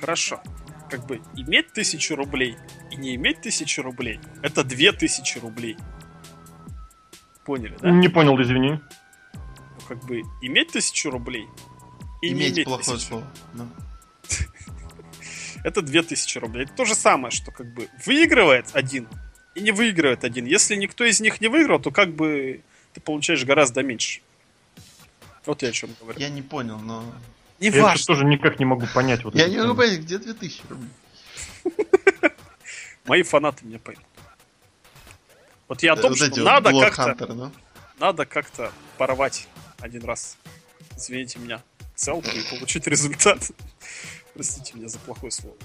[0.00, 0.42] Хорошо.
[0.90, 2.56] Как бы иметь тысячу рублей
[2.90, 5.76] и не иметь тысячу рублей это две тысячи рублей.
[7.46, 7.90] Поняли, да?
[7.90, 8.72] Не понял, извини.
[8.72, 11.46] Ну, как бы иметь тысячу рублей
[12.20, 13.08] и не Иметь иметь плохое тысячу.
[13.08, 13.26] слово.
[13.54, 13.68] ну.
[15.64, 16.64] Это две тысячи рублей.
[16.64, 19.08] Это то же самое, что как бы выигрывает один
[19.54, 20.44] и не выигрывает один.
[20.44, 24.20] Если никто из них не выиграл, то как бы ты получаешь гораздо меньше.
[25.44, 26.18] Вот я о чем говорю.
[26.18, 27.04] Я не понял, но...
[27.58, 28.04] Не Я важно.
[28.06, 29.24] тоже никак не могу понять.
[29.24, 30.90] Вот Я не могу понять, где 2000 рублей?
[33.06, 34.04] Мои фанаты меня поймут.
[35.68, 37.52] Вот я о Э, том, вот что надо как-то, Hunter, ну.
[37.98, 39.48] надо как-то порвать
[39.80, 40.36] один раз.
[40.96, 41.62] Извините меня,
[41.94, 43.38] целку и получить результат.
[44.34, 45.56] Простите меня за плохое слово.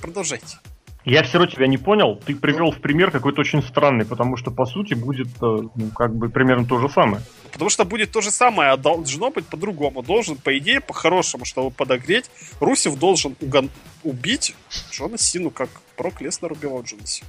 [0.00, 0.58] Продолжайте.
[1.04, 2.16] Я все равно тебя не понял.
[2.26, 6.12] Ты привел в пример какой-то очень странный, потому что по сути будет э, ну, как
[6.12, 7.22] бы примерно то же самое.
[7.52, 10.02] Потому что будет то же самое, а должно быть по-другому.
[10.02, 12.28] Должен, по идее, по-хорошему, чтобы подогреть,
[12.58, 13.70] Русев должен угон-
[14.02, 14.56] убить
[14.90, 17.28] Джона Сину, как Брок Леснер убивал Джона Сину.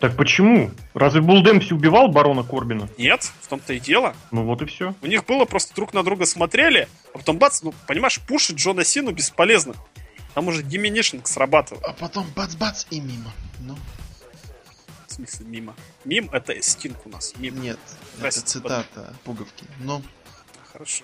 [0.00, 0.70] Так почему?
[0.94, 2.88] Разве Булл Демпси убивал барона Корбина?
[2.98, 4.14] Нет, в том-то и дело.
[4.30, 4.94] Ну вот и все.
[5.02, 8.84] У них было просто друг на друга смотрели, а потом бац, ну, понимаешь, пушить Джона
[8.84, 9.74] Сину бесполезно.
[10.34, 11.82] Там уже диминишинг срабатывал.
[11.84, 13.32] А потом бац-бац и мимо.
[13.60, 13.76] Ну,
[15.08, 15.74] В смысле, мимо.
[16.04, 17.34] Мим— это стинг у нас.
[17.36, 17.60] Мим.
[17.60, 17.78] нет.
[18.18, 19.64] Здрасте, Это цитата пуговки.
[19.80, 20.00] Ну,
[20.72, 21.02] Хорошо.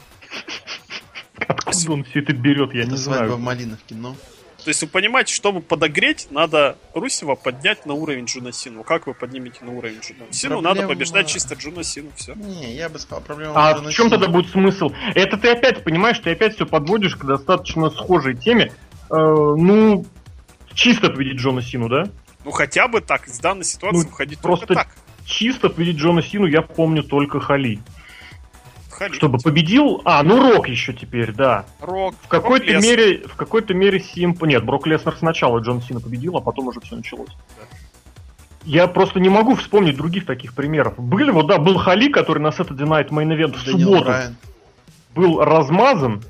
[1.49, 3.39] Откуда он все это берет, я это не свадьба в знаю.
[3.39, 4.17] Малиновке, ну.
[4.65, 8.83] То есть вы понимаете, чтобы подогреть, надо Русева поднять на уровень Джона Сину.
[8.83, 10.61] Как вы поднимете на уровень Джона Сину?
[10.63, 12.35] Надо Проблема- побеждать чисто Джона Сину, все.
[12.35, 14.91] Не, я бы сказал, проблема А Джона в чем тогда будет смысл?
[15.15, 18.73] Это ты опять понимаешь, ты опять все подводишь к достаточно схожей теме.
[19.11, 20.07] Э, ну,
[20.73, 22.05] чисто победить Джона Сину, да?
[22.45, 24.95] Ну хотя бы так, из данной ситуации Ну, выходить просто- только так.
[25.27, 27.81] Чисто победить Джона Сину я помню только Хали.
[28.95, 30.01] Халид, Чтобы победил...
[30.05, 31.65] А, ну Рок еще теперь, да.
[31.81, 32.99] Рок, В какой-то Брок Леснер.
[32.99, 34.43] мере, в какой-то мере Симп...
[34.45, 37.31] Нет, Брок Леснер сначала Джон Сина победил, а потом уже все началось.
[37.59, 37.65] Да.
[38.65, 40.95] Я просто не могу вспомнить других таких примеров.
[40.99, 44.37] Были вот, да, был Хали, который на Saturday Night Main Event в Дэниел субботу Брайан.
[45.15, 46.23] был размазан,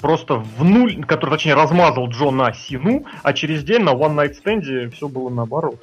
[0.00, 4.90] просто в нуль, который, точнее, размазал Джона Сину, а через день на One Night Stand
[4.90, 5.80] все было наоборот.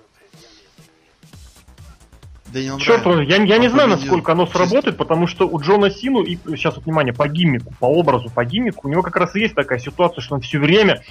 [2.51, 6.21] Дэниел Черт возьми, я, я не знаю, насколько оно сработает, потому что у Джона Сину,
[6.23, 9.41] и сейчас вот внимание, по гиммику, по образу, по гиммику, у него как раз и
[9.41, 11.03] есть такая ситуация, что он все время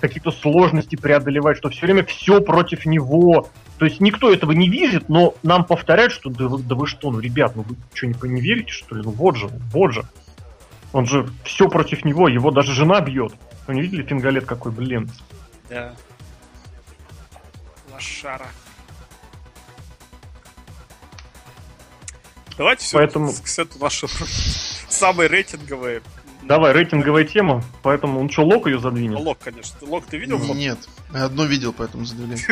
[0.00, 3.48] какие-то сложности преодолевает, что все время все против него.
[3.78, 7.10] То есть никто этого не видит, но нам повторяют, что да вы, да вы что,
[7.10, 9.02] ну, ребят, ну вы что, не, не верите, что ли?
[9.02, 10.04] Ну вот же, вот же.
[10.92, 13.32] Он же все против него, его даже жена бьет.
[13.66, 15.10] Вы не видели фингалет какой, блин?
[15.68, 15.94] Да.
[17.92, 18.46] Лошара.
[22.56, 24.08] Давайте все Поэтому- эту нашу
[24.88, 26.02] самые рейтинговые.
[26.42, 29.18] Давай, рейтинговая тема, поэтому он что, лок ее задвинет?
[29.18, 29.76] Лок, конечно.
[29.80, 30.38] Ты- Лок, ты видел?
[30.54, 30.78] Нет.
[31.12, 32.38] Я одно видел, поэтому задавляю.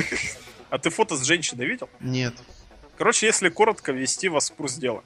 [0.70, 1.90] А ты фото с женщиной видел?
[2.00, 2.32] Нет.
[2.96, 5.02] Короче, если коротко ввести вас в курс дела.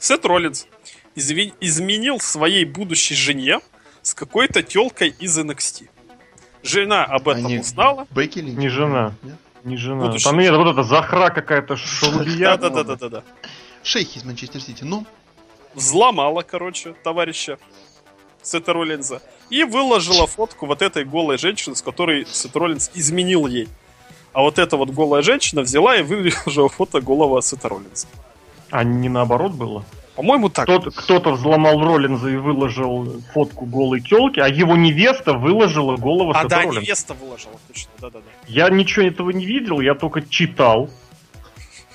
[0.00, 0.66] Сет Роллинс
[1.14, 3.60] изменил своей будущей жене
[4.02, 5.88] с какой-то телкой из NXT.
[6.64, 8.08] Жена об этом Они- узнала.
[8.10, 8.40] Бекки?
[8.40, 9.14] Не жена.
[9.22, 9.36] Нет?
[9.62, 10.06] Не жена.
[10.06, 12.56] Будущая Там нет, вот это Захра какая-то шалубия.
[12.56, 13.22] Да,
[13.82, 14.84] Шейхи из Манчестер Сити.
[14.84, 15.04] Ну,
[15.74, 17.58] Взломала, короче, товарища
[18.42, 19.22] Сета Роллинза.
[19.50, 23.68] И выложила фотку вот этой голой женщины, с которой Сет Роллинз изменил ей.
[24.32, 28.06] А вот эта вот голая женщина взяла и выложила фото голого Сета Роллинза.
[28.70, 29.84] А не наоборот было?
[30.16, 30.64] По-моему, так.
[30.64, 36.42] Кто-то, кто-то взломал Роллинза и выложил фотку голой телки, а его невеста выложила голову А,
[36.42, 36.80] Сета да, Роллинза.
[36.80, 38.24] невеста выложила, точно, да-да-да.
[38.48, 40.90] Я ничего этого не видел, я только читал.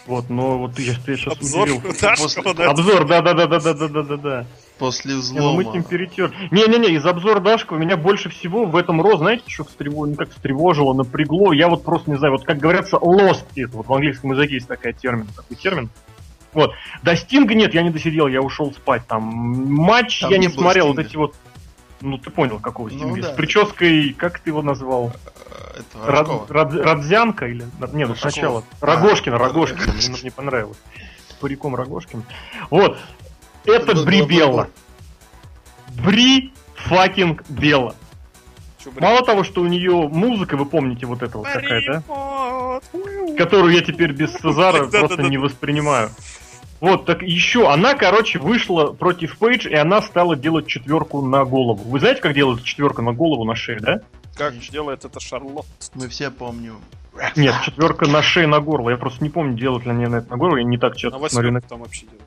[0.06, 1.70] Вот, но вот я, я сейчас Обзор.
[2.02, 2.70] Дашкова, После- да.
[2.72, 4.46] Обзор, да, да, да, да, да, да, да, да, да.
[4.78, 5.54] После Не, ну взлома.
[5.54, 6.34] мы с ним перетер.
[6.52, 10.32] Не-не-не, из обзора Дашкова меня больше всего в этом роз, знаете, что встревожило, ну как
[10.32, 11.54] встревожило, напрягло.
[11.54, 13.78] Я вот просто не знаю, вот как говорится, lost это.
[13.78, 15.90] Вот в английском языке есть такой термин, такой термин.
[16.54, 16.72] Вот.
[17.02, 19.08] До Стинга нет, я не досидел, я ушел спать.
[19.08, 21.10] Там матч Там я не смотрел, вот Стинга.
[21.10, 21.36] эти вот.
[22.02, 23.22] Ну ты понял, какого Ну Стинга.
[23.22, 23.32] да.
[23.34, 25.14] С прической, как ты его назвал?
[25.74, 26.52] Э, Это Рад-.
[26.52, 27.66] Рад- Радзянка или.
[27.94, 28.64] Нет, ну сначала.
[28.82, 29.94] Рогошкина, Рогошкина.
[29.94, 30.78] Мне не понравилось.
[31.30, 32.24] С париком Рогошкин.
[32.70, 32.98] Вот.
[33.66, 34.70] Это был- Бри Белла.
[36.04, 37.96] Бри fucking Белла.
[39.00, 42.80] Мало того, что у нее музыка, вы помните, вот эта вот такая, да?
[43.38, 45.00] Которую я теперь без Цезара Да-да-да.
[45.00, 46.10] просто не воспринимаю.
[46.82, 51.82] Вот, так еще, она, короче, вышла против Пейдж, и она стала делать четверку на голову.
[51.90, 54.02] Вы знаете, как делается четверка на голову на шее, да?
[54.36, 54.72] Как Конечно.
[54.72, 55.68] делает это Шарлотт?
[55.94, 56.78] Мы все помним.
[57.36, 58.90] Нет, четверка на шее на горло.
[58.90, 61.00] Я просто не помню, делают ли они на это на горло, я не так На
[61.00, 62.24] часто смотрю на там вообще делают.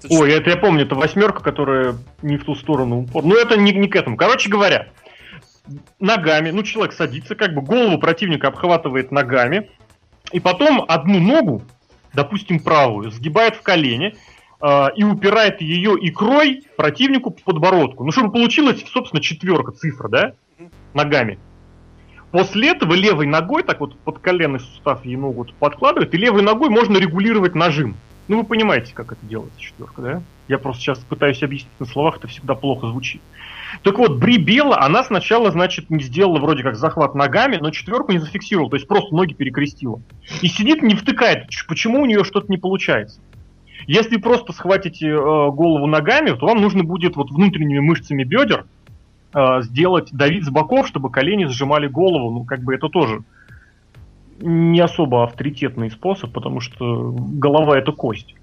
[0.00, 3.24] Ты Ой, это я помню, это восьмерка, которая не в ту сторону упор.
[3.24, 4.16] Ну, это не, не к этому.
[4.16, 4.88] Короче говоря,
[6.00, 9.70] ногами, ну, человек садится, как бы голову противника обхватывает ногами,
[10.32, 11.62] и потом одну ногу,
[12.12, 14.16] допустим, правую, сгибает в колени
[14.60, 18.04] э, и упирает ее икрой противнику по подбородку.
[18.04, 20.34] Ну, чтобы получилась, собственно, четверка цифра, да?
[20.94, 21.38] Ногами.
[22.30, 26.42] После этого левой ногой, так вот под коленный сустав ей ногу вот подкладывает, и левой
[26.42, 27.94] ногой можно регулировать нажим.
[28.26, 30.22] Ну, вы понимаете, как это делается, четверка, да?
[30.48, 33.20] Я просто сейчас пытаюсь объяснить на словах, это всегда плохо звучит.
[33.82, 38.12] Так вот, Бри Белла, она сначала, значит, не сделала вроде как захват ногами, но четверку
[38.12, 40.00] не зафиксировала, то есть просто ноги перекрестила.
[40.42, 43.20] И сидит, не втыкает, почему у нее что-то не получается.
[43.86, 48.66] Если просто схватите э, голову ногами, то вам нужно будет вот внутренними мышцами бедер
[49.34, 52.30] э, сделать, давить с боков, чтобы колени сжимали голову.
[52.30, 53.22] Ну, как бы это тоже
[54.40, 58.34] не особо авторитетный способ, потому что голова это кость.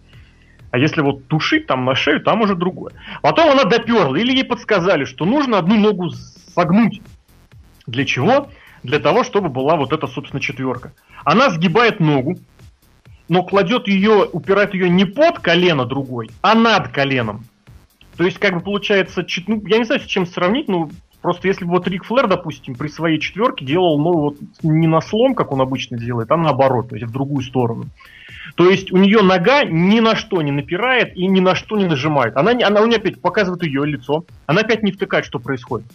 [0.72, 2.94] А если вот тушить там на шею, там уже другое.
[3.22, 6.10] Потом она доперла, или ей подсказали, что нужно одну ногу
[6.56, 7.02] согнуть.
[7.88, 8.48] Для чего?
[8.84, 10.94] Для того, чтобы была вот эта, собственно, четверка.
[11.26, 12.38] Она сгибает ногу,
[13.28, 17.46] но кладет ее, упирает ее не под колено другой, а над коленом.
[18.18, 20.92] То есть, как бы получается, ну, я не знаю, с чем сравнить, ну,
[21.22, 25.02] просто если бы вот Рик Флэр, допустим, при своей четверке делал, ну, вот не на
[25.02, 27.86] слом, как он обычно делает, а наоборот, то есть в другую сторону.
[28.56, 31.86] То есть у нее нога ни на что не напирает и ни на что не
[31.86, 32.36] нажимает.
[32.36, 35.88] Она, она у нее опять показывает ее лицо, она опять не втыкает, что происходит.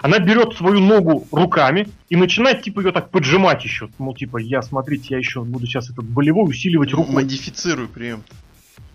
[0.00, 3.88] Она берет свою ногу руками и начинает, типа, ее так поджимать еще.
[3.98, 7.12] Мол, типа, я, смотрите, я еще буду сейчас этот болевой усиливать руку.
[7.12, 8.24] Модифицирую прием.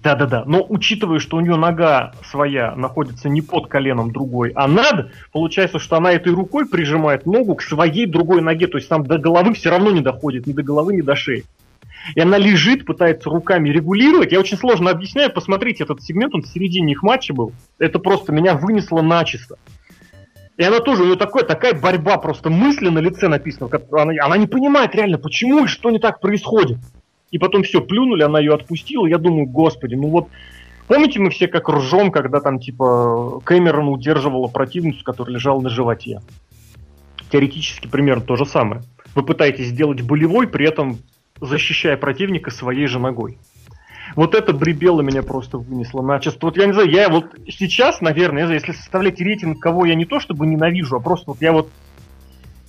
[0.07, 0.45] Да-да-да.
[0.45, 5.79] Но учитывая, что у нее нога своя находится не под коленом другой, а над, получается,
[5.79, 8.67] что она этой рукой прижимает ногу к своей другой ноге.
[8.67, 11.43] То есть там до головы все равно не доходит, ни до головы, ни до шеи.
[12.15, 14.31] И она лежит, пытается руками регулировать.
[14.31, 15.29] Я очень сложно объясняю.
[15.29, 17.51] Посмотрите, этот сегмент, он в середине их матча был.
[17.77, 19.57] Это просто меня вынесло начисто.
[20.55, 23.67] И она тоже, у нее такой, такая борьба, просто мысли на лице написано.
[23.67, 26.77] как Она, она не понимает реально, почему и что не так происходит.
[27.31, 29.05] И потом все, плюнули, она ее отпустила.
[29.05, 30.29] Я думаю, господи, ну вот
[30.87, 36.21] Помните, мы все как ржем, когда там, типа, Кэмерон удерживала противницу, которая лежала на животе?
[37.29, 38.83] Теоретически примерно то же самое.
[39.13, 40.99] Вы пытаетесь сделать болевой, при этом
[41.41, 43.37] защищая противника своей же ногой.
[44.15, 46.45] Вот это бребело меня просто вынесло начисто.
[46.45, 50.21] Вот я не знаю, я вот сейчас, наверное, если составлять рейтинг, кого я не то
[50.21, 51.69] чтобы ненавижу, а просто вот я вот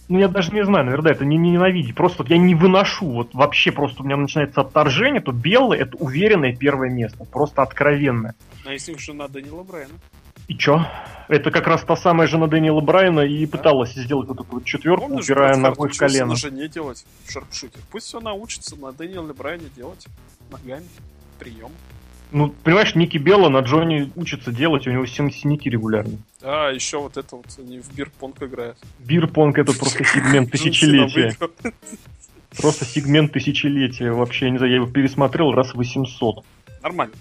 [0.08, 1.94] ну, я даже не знаю, наверное, да, это не, не ненавидеть.
[1.94, 3.06] Просто вот я не выношу.
[3.06, 7.24] Вот вообще просто у меня начинается отторжение, то белое это уверенное первое место.
[7.24, 8.34] Просто откровенное.
[8.64, 9.94] А если уж жена Данила Брайана?
[10.48, 10.82] И чё?
[11.28, 15.08] Это как раз та самая жена Дэниела Брайана и пыталась сделать вот эту вот четверку,
[15.08, 16.28] Помнишь, упирая ногой в колено.
[16.28, 17.80] на жене делать в шарпшутер?
[17.90, 20.06] Пусть все научится на Дэниеле Брайане делать
[20.50, 20.86] ногами
[21.38, 21.70] прием.
[22.30, 26.18] Ну, понимаешь, Ники Белла на Джонни учится делать, у него син- синяки регулярно.
[26.42, 28.76] А, еще вот это вот, они в бирпонг играют.
[28.98, 31.36] Бирпонг это просто сегмент тысячелетия.
[32.60, 34.12] Просто сегмент тысячелетия.
[34.12, 36.44] Вообще, я не знаю, я его пересмотрел раз 800.
[36.82, 37.14] Нормально.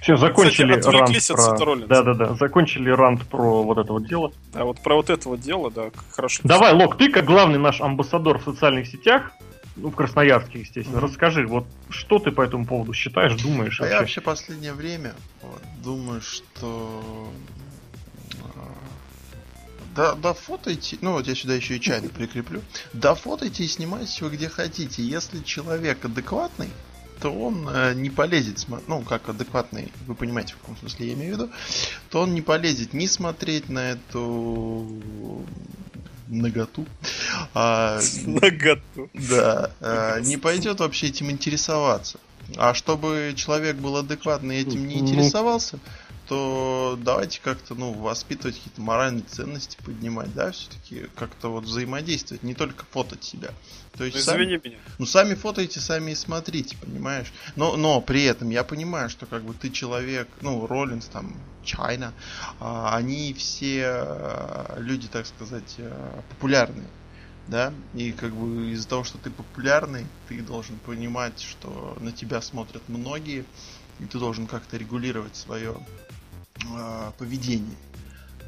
[0.00, 1.20] Все, закончили Кстати, рант про...
[1.20, 1.88] Сета Роллинса.
[1.88, 4.32] Да-да-да, закончили рант про вот это вот дело.
[4.54, 6.40] А вот про вот этого дела, да, хорошо.
[6.44, 9.32] Давай, Лок, ты как главный наш амбассадор в социальных сетях,
[9.80, 11.06] ну, в Красноярске, естественно, Мгм.
[11.06, 14.00] расскажи, вот что ты по этому поводу считаешь, думаешь А я вообще?
[14.00, 17.32] вообще последнее время вот, думаю, что
[18.42, 18.74] а,
[19.94, 22.62] да, да фотойте, ну вот я сюда еще и чайник прикреплю.
[22.92, 25.02] Да фотойте и снимайте вы где хотите.
[25.02, 26.70] Если человек адекватный,
[27.20, 31.34] то он э, не полезет, ну как адекватный, вы понимаете, в каком смысле я имею
[31.34, 31.52] в виду,
[32.10, 35.44] то он не полезет не смотреть на эту
[36.28, 36.86] наготу,
[37.54, 39.10] а, Наготу.
[39.14, 42.18] да, э, не пойдет вообще этим интересоваться.
[42.56, 45.00] А чтобы человек был адекватный и этим не Ну.
[45.02, 45.78] интересовался,
[46.28, 52.54] то давайте как-то, ну, воспитывать какие-то моральные ценности, поднимать, да, все-таки как-то вот взаимодействовать, не
[52.54, 53.50] только фотать себя.
[53.96, 54.78] То есть Ну, сами- извини меня.
[54.98, 57.32] ну, сами фотоете, сами и смотрите, понимаешь?
[57.56, 62.12] Но, но при этом я понимаю, что как бы ты человек, ну, Роллинс, там, Чайна,
[62.60, 66.86] а, они все а, люди, так сказать, а, популярные.
[67.46, 72.42] Да, и как бы из-за того, что ты популярный, ты должен понимать, что на тебя
[72.42, 73.46] смотрят многие,
[74.00, 75.74] и ты должен как-то регулировать свое
[76.74, 77.76] а, поведение.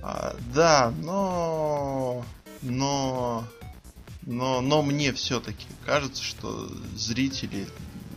[0.03, 2.25] А, да, но,
[2.63, 3.45] но,
[4.23, 7.67] но, но мне все-таки кажется, что зрители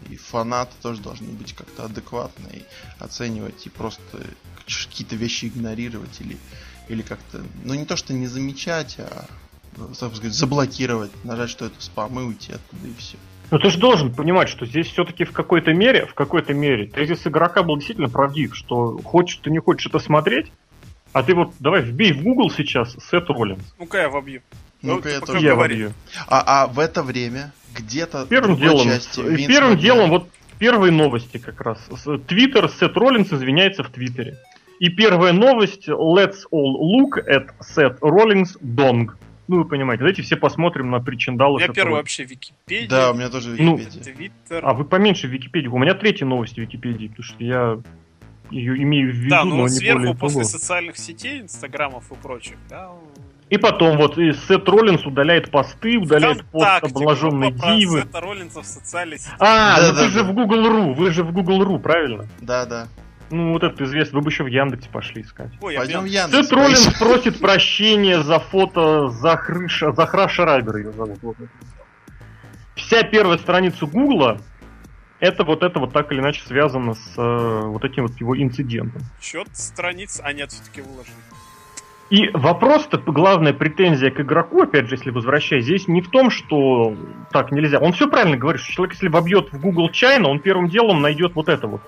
[0.10, 2.64] и фанаты тоже должны быть как-то адекватны и
[3.00, 4.26] оценивать и просто
[4.66, 6.38] какие-то вещи игнорировать или,
[6.88, 9.26] или как-то, ну не то что не замечать, а
[10.00, 13.18] так сказать, заблокировать, нажать, что это спам и уйти оттуда и все.
[13.52, 17.26] Ну ты же должен понимать, что здесь все-таки в какой-то мере, в какой-то мере, тезис
[17.28, 20.52] игрока был действительно правдив, что хочешь ты не хочешь это смотреть,
[21.12, 23.62] а ты вот давай вбей в Google сейчас Сет Роллинс.
[23.78, 24.42] Ну-ка я вобью.
[24.82, 25.76] Ну, Ну-ка, я тоже Я говори.
[25.76, 25.94] вобью.
[26.28, 30.10] А, а в это время где-то Первым в делом, части и Винс первым Макмен- делом,
[30.10, 31.78] вот первые новости как раз.
[32.28, 34.38] Твиттер Сет Роллинс извиняется в Твиттере.
[34.80, 39.12] И первая новость Let's all look at Seth Rollins dong.
[39.48, 42.90] Ну, вы понимаете, давайте все посмотрим на У причиндалы меня Сета первый вообще Википедия.
[42.90, 44.14] Да, у меня тоже Ну, Википедия.
[44.14, 44.66] Твиттер.
[44.66, 45.68] А вы поменьше в Википедии.
[45.68, 47.78] У меня третья новость в Википедии, потому что я
[48.52, 50.50] ее имею в виду, да, ну но вот не сверху более после того.
[50.50, 52.92] социальных сетей, инстаграмов и прочих, да.
[53.50, 58.02] И потом вот и Сет Роллинс удаляет посты, удаляет пост ВКонтакте, обнаженной группа про дивы.
[58.02, 59.32] Сета Роллинса в социальной сети.
[59.40, 60.32] А, Да, ну да, вы же да.
[60.32, 62.28] в Google.ru, вы же в Google.ru, правильно?
[62.40, 62.88] Да, да.
[63.30, 65.52] Ну, вот это известно, вы бы еще в Яндексе пошли искать.
[65.62, 66.48] Ой, Пойдем в Яндекс.
[66.48, 71.18] Сет Роллинс просит прощения за фото Захрыша, Захра Шрайбера ее зовут.
[71.22, 71.38] вот.
[72.76, 74.40] Вся первая страница Гугла
[75.24, 79.02] это вот это вот так или иначе связано с э, вот этим вот его инцидентом.
[79.22, 81.16] Счет страниц, а нет, все-таки выложили.
[82.10, 86.96] И вопрос-то, главная претензия к игроку, опять же, если возвращаясь, здесь не в том, что
[87.32, 87.80] так нельзя.
[87.80, 91.36] Он все правильно говорит, что человек, если вобьет в Google China, он первым делом найдет
[91.36, 91.82] вот это вот.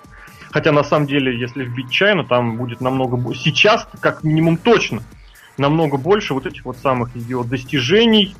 [0.56, 3.42] Хотя на самом деле, если вбить China, там будет намного больше.
[3.42, 5.04] Сейчас, как минимум, точно
[5.58, 8.38] намного больше вот этих вот самых ее достижений,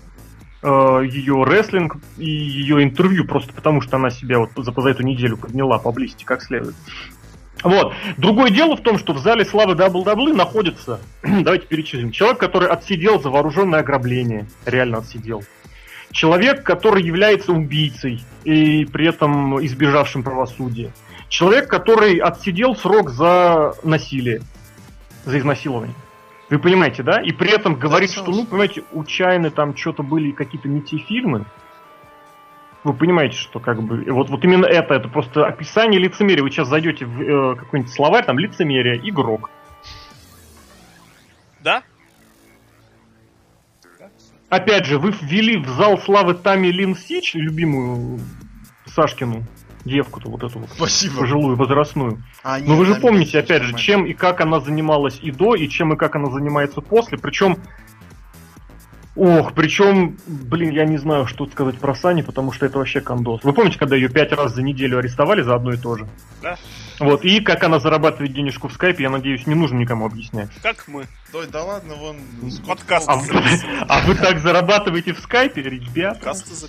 [0.64, 0.68] э,
[1.12, 5.36] ее рестлинг и ее интервью, просто потому что она себя вот за, за эту неделю
[5.36, 6.76] подняла поблизости как следует.
[7.64, 7.94] Вот.
[8.16, 13.22] Другое дело в том, что в зале славы WWE находится, давайте перечислим, человек, который отсидел
[13.22, 15.44] за вооруженное ограбление, реально отсидел.
[16.14, 20.94] Человек, который является убийцей и при этом избежавшим правосудия.
[21.30, 24.42] Человек, который отсидел срок за насилие,
[25.26, 25.96] за изнасилование.
[26.50, 27.22] Вы понимаете, да?
[27.22, 30.98] И при этом говорит, что, ну, понимаете, у Чайны там что-то были какие-то не те
[30.98, 31.46] фильмы.
[32.84, 36.44] Вы понимаете, что как бы вот, вот именно это, это просто описание лицемерия.
[36.44, 39.50] Вы сейчас зайдете в э, какой-нибудь словарь, там лицемерие, игрок.
[41.62, 41.82] Да?
[44.50, 48.20] Опять же, вы ввели в зал славы Тами Лин Сич, любимую
[48.86, 49.44] Сашкину
[49.86, 51.20] девку-то, вот эту вот Спасибо.
[51.20, 52.22] пожилую, возрастную.
[52.44, 55.56] А, Но Ну, вы же помните, опять же, чем и как она занималась и до,
[55.56, 57.18] и чем и как она занимается после.
[57.18, 57.58] Причем,
[59.16, 63.44] ох, причем, блин, я не знаю, что сказать про Сани, потому что это вообще кондос.
[63.44, 66.08] Вы помните, когда ее пять раз за неделю арестовали за одно и то же?
[66.42, 66.58] Да.
[67.00, 70.50] Вот, и как она зарабатывает денежку в скайпе, я надеюсь, не нужно никому объяснять.
[70.62, 71.06] Как мы.
[71.34, 72.18] Ой, да ладно, вон...
[72.66, 73.28] Подкаст А вы,
[73.90, 76.22] а вы так зарабатываете в скайпе, ребят?
[76.22, 76.68] Подкасты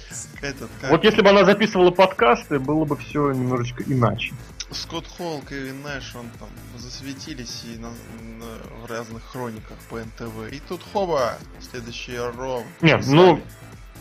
[0.80, 0.90] как?
[0.90, 4.32] Вот если бы она записывала подкасты, было бы все немножечко иначе.
[4.72, 10.52] Скотт Холл, Кевин Нэш, он там засветились и на- на- в разных хрониках по НТВ.
[10.52, 12.62] И тут хоба, следующий Ро.
[12.80, 13.14] Нет, писали.
[13.14, 13.40] ну,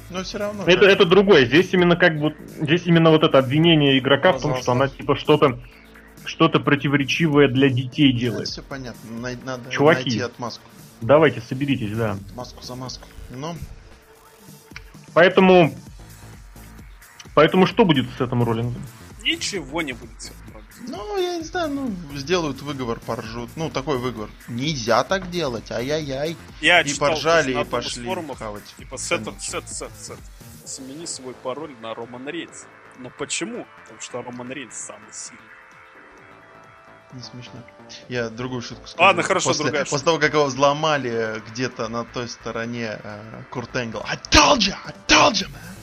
[0.09, 0.63] Но все равно.
[0.63, 1.45] Это, как- это другое.
[1.45, 4.61] Здесь именно как бы здесь именно вот это обвинение игрока в том, Пожалуйста.
[4.63, 5.59] что она типа что-то
[6.25, 8.47] что-то противоречивое для детей делает.
[8.47, 9.11] все понятно.
[9.19, 10.09] Най- надо Чуваки.
[10.09, 10.63] найти отмазку.
[11.01, 12.17] Давайте, соберитесь, да.
[12.35, 13.07] Маску за маску.
[13.29, 13.55] Ну,
[15.13, 15.73] Поэтому
[17.35, 18.81] поэтому что будет с этим Роллингом?
[19.23, 20.44] Ничего не будет с этим робить.
[20.87, 23.49] Ну, я не знаю, ну, сделают выговор, поржут.
[23.55, 24.29] Ну, такой выговор.
[24.47, 26.35] Нельзя так делать, ай-яй-яй.
[26.61, 28.63] Я И читал поржали, и пошли форумов, хавать.
[28.77, 30.19] Типа, сет, сет, сет, сет.
[30.65, 32.65] Смени свой пароль на Роман Рейнс.
[32.99, 33.65] Но почему?
[33.83, 35.41] Потому что Роман Рейнс самый сильный.
[37.13, 37.61] Не смешно.
[38.09, 39.03] Я другую шутку скажу.
[39.03, 40.05] Ладно, хорошо, после, другая После шутка.
[40.05, 44.01] того, как его взломали где-то на той стороне э, Курт Энгл.
[44.05, 45.75] I told you, I told you, man.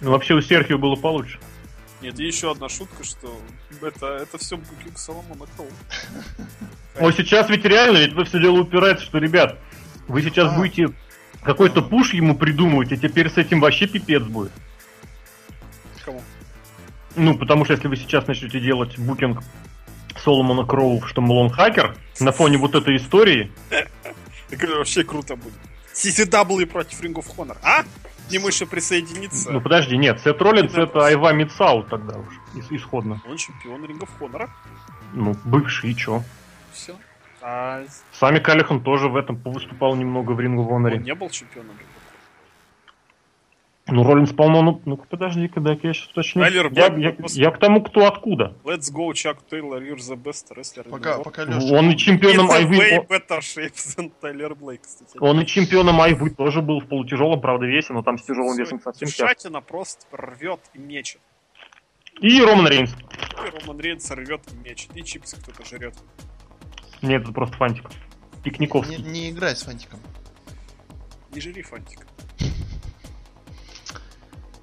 [0.00, 1.40] Ну, вообще у Серхио было получше.
[2.02, 3.40] Нет, и еще одна шутка, что
[3.80, 5.68] это, это все Букинг Соломона Кроу.
[6.98, 9.58] Вот сейчас ведь реально, ведь вы все дело упирается, что, ребят,
[10.08, 10.56] вы сейчас А.
[10.56, 10.92] будете
[11.42, 14.52] какой-то пуш ему придумывать, и теперь с этим вообще пипец будет.
[16.04, 16.20] Кому?
[17.14, 19.40] Ну, потому что если вы сейчас начнете делать букинг
[20.24, 23.52] Соломона Кроу, что, мол, он хакер, на фоне вот этой истории,
[24.50, 25.54] Это вообще круто будет.
[25.94, 27.56] CCW против Ring of Honor.
[27.62, 27.84] А?
[28.30, 29.50] Не мы еще присоединиться.
[29.50, 33.20] ну подожди, нет, Сет Роллинс это Айва Мицау тогда уж, ис- исходно.
[33.28, 34.48] Он чемпион of Honor.
[35.12, 36.22] Ну, бывший, и чё?
[36.72, 36.96] Все.
[37.42, 41.70] А Сами Калихан тоже в этом выступал немного в Рингу в он не был чемпионом
[41.72, 41.91] of
[43.94, 46.40] Ну, Роллинс, по-моему, ну, ну подожди-ка, да, я сейчас уточню.
[46.42, 48.56] Тайлер Я, Блэк, я- просто- я к тому, кто откуда.
[48.64, 51.24] Let's go, Chuck Taylor, you're the best wrestler in the Пока, world.
[51.24, 51.74] пока Леша.
[51.74, 52.76] Он и чемпионом Айвы...
[52.78, 55.18] way о- better shape than Тайлер Блейк, кстати.
[55.20, 58.62] Он и чемпионом Айвы тоже был в полутяжелом, правда, весе, но там с тяжелым Всё,
[58.62, 59.28] весом совсем тяжко.
[59.28, 61.20] Шатина просто рвет и мечет.
[62.20, 62.94] И Роман Рейнс.
[62.94, 64.96] И Роман Рейнс рвет и мечет.
[64.96, 65.94] И чипсы кто-то жрет.
[67.02, 67.90] Нет, это просто фантик.
[67.90, 69.02] Не, Пикниковский.
[69.02, 70.00] не играй с фантиком.
[71.34, 72.06] Не жри фантик.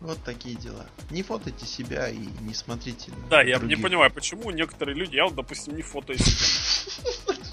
[0.01, 0.85] Вот такие дела.
[1.09, 3.11] Не фотайте себя и не смотрите.
[3.11, 3.81] на Да, я не других.
[3.81, 7.35] понимаю, почему некоторые люди, я вот, допустим, не фотою себя.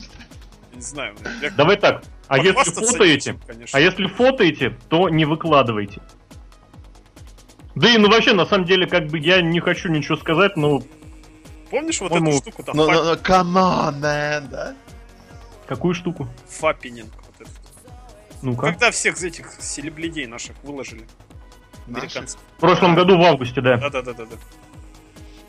[0.75, 1.17] Не знаю.
[1.57, 3.39] Давай так, а если фотоете,
[3.73, 6.03] а если фотоете, то не выкладывайте.
[7.75, 10.83] Да и ну вообще, на самом деле, как бы я не хочу ничего сказать, но
[11.71, 13.17] Помнишь вот по-моему, эту штуку там, Ну, ну, ну,
[14.43, 14.77] да?
[15.67, 16.29] какую штуку?
[17.41, 17.49] этот?
[18.43, 18.67] Ну-ка.
[18.67, 21.07] Когда всех этих селебледей наших выложили?
[21.89, 22.41] Американцев.
[22.57, 23.77] В прошлом году в августе, да.
[23.77, 24.37] Да-да-да-да-да.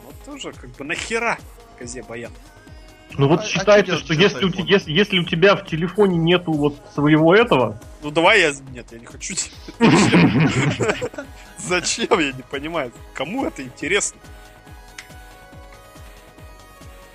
[0.06, 1.38] Вот тоже, как бы, нахера
[1.78, 2.32] козе баян?
[3.18, 5.66] Ну вот а- а считается, чё что делать если у, если, если у тебя в
[5.66, 8.52] телефоне нету вот своего этого, Ну давай я...
[8.72, 9.34] Нет, я не хочу.
[11.58, 12.20] Зачем?
[12.20, 12.92] Я не понимаю.
[13.14, 14.20] Кому это интересно?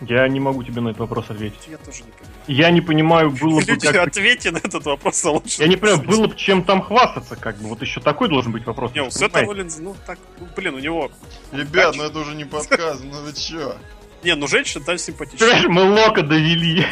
[0.09, 1.69] Я не могу тебе на этот вопрос ответить.
[1.69, 2.33] Я тоже не понимаю.
[2.47, 4.09] Я не понимаю, было бы Люди, как...
[4.09, 5.63] ответьте на этот вопрос, а лучше.
[5.63, 7.69] Я не понимаю, было бы чем там хвастаться, как бы.
[7.69, 8.93] Вот еще такой должен быть вопрос.
[8.95, 9.51] Не, у Сета понимаете.
[9.51, 11.11] Роллинз, ну так, ну блин, у него...
[11.53, 13.77] Ребят, ну это уже не подкаст, ну вы чё?
[14.25, 15.49] Не, ну женщина там симпатичная.
[15.49, 16.87] Понимаешь, мы Лока довели.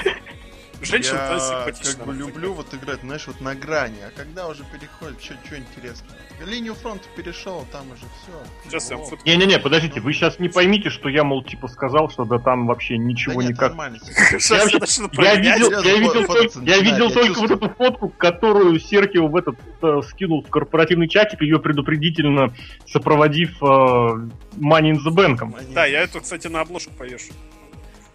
[0.82, 5.22] Женщина Я как бы люблю вот играть, знаешь, вот на грани, а когда уже переходит,
[5.22, 6.08] что интересно.
[6.44, 8.32] Линию фронта перешел, там уже все.
[8.64, 12.24] Сейчас я фотку- Не-не-не, подождите, вы сейчас не поймите, что я, мол, типа сказал, что
[12.24, 13.72] да там вообще ничего никак.
[13.76, 18.80] Я вообще- начну Я видел, я видел, только, я видел только вот эту фотку, которую
[18.80, 22.54] Серкио в этот э, скинул в корпоративный чатик, ее предупредительно
[22.86, 25.72] сопроводив э, Money in the Bank.
[25.74, 27.32] Да, я эту, кстати, на обложку повешу.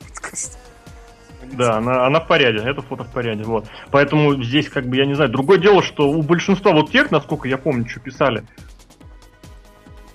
[0.09, 0.57] Подкаст.
[1.53, 3.67] Да, она, она в порядке, это фото в порядке, вот.
[3.91, 7.47] Поэтому здесь, как бы, я не знаю, другое дело, что у большинства вот тех, насколько
[7.47, 8.43] я помню, что писали,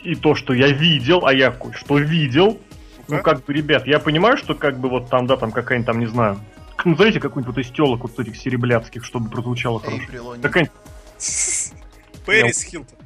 [0.03, 2.59] и то, что я видел, а я кое-что видел,
[3.09, 5.99] ну, как бы, ребят, я понимаю, что, как бы, вот там, да, там какая-нибудь, там,
[5.99, 6.41] не знаю,
[6.77, 10.03] к- назовите какую-нибудь вот из телок вот этих серебряцких, чтобы прозвучало хорошо.
[10.41, 10.73] Какая-нибудь
[12.27, 12.99] Пэрис Хилтон.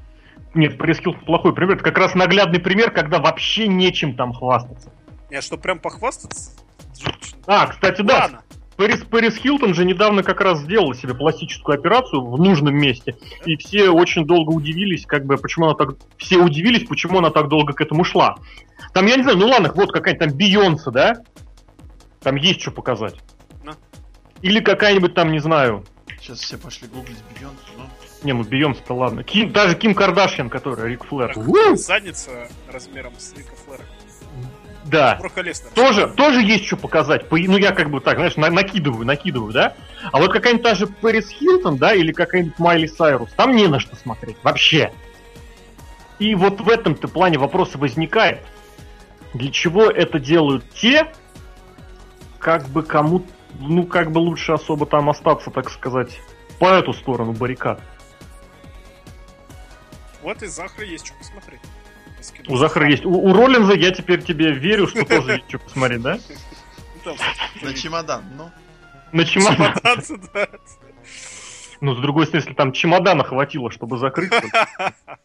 [0.55, 1.75] Нет, пресс-хилл плохой пример.
[1.75, 4.93] Это как раз наглядный пример, когда вообще нечем там хвастаться.
[5.31, 6.53] Я что, прям похвастаться?
[7.47, 8.45] А, кстати, да, Ладно.
[8.77, 13.17] Пэрис, Пэрис Хилтон же недавно как раз сделала себе пластическую операцию в нужном месте.
[13.45, 15.91] И все очень долго удивились, как бы, почему она так...
[16.17, 18.37] Все удивились, почему она так долго к этому шла.
[18.93, 21.15] Там, я не знаю, ну ладно, вот какая-нибудь там Бейонсе, да?
[22.23, 23.17] Там есть что показать.
[23.63, 23.73] Ну.
[24.43, 25.85] Или какая-нибудь там, не знаю...
[26.21, 27.85] Сейчас все пошли гуглить Бейонсе, ну.
[28.25, 29.23] Не, ну Бейонсе-то ладно.
[29.23, 31.35] Ким, даже Ким Кардашьян, которая Рик Флэр.
[31.77, 33.85] Задница размером с Рика Флэра.
[34.85, 35.19] Да.
[35.75, 37.29] Тоже, тоже есть что показать.
[37.29, 39.75] По- Ну, я как бы так, знаешь, на- накидываю, накидываю, да?
[40.13, 43.81] А вот какая-нибудь та же Пэрис Хилтон, да, или какая-нибудь Майли Сайрус, там не на
[43.81, 44.37] что смотреть.
[44.43, 44.93] Вообще.
[46.19, 48.43] И вот в этом-то плане вопрос возникает.
[49.33, 51.11] Для чего это делают те,
[52.39, 53.25] как бы кому,
[53.59, 56.21] ну, как бы лучше особо там остаться, так сказать,
[56.59, 57.81] по эту сторону баррикад.
[60.23, 61.61] Вот и Захара есть что посмотреть.
[62.25, 62.55] Я скину.
[62.55, 63.05] У Захара есть.
[63.05, 66.19] У, у Роллинза я теперь тебе верю, что тоже есть что посмотреть, да?
[67.63, 68.51] На чемодан, ну.
[69.13, 69.75] На чемодан.
[71.81, 74.31] Ну, с другой стороны, если там чемодана хватило, чтобы закрыть.
[74.31, 74.93] то-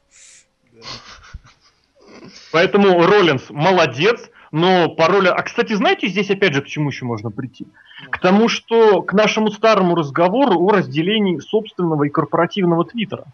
[2.52, 5.30] Поэтому Роллинс молодец, но пароль...
[5.30, 7.68] А, кстати, знаете, здесь опять же к чему еще можно прийти?
[8.12, 13.26] К тому, что к нашему старому разговору о разделении собственного и корпоративного твиттера.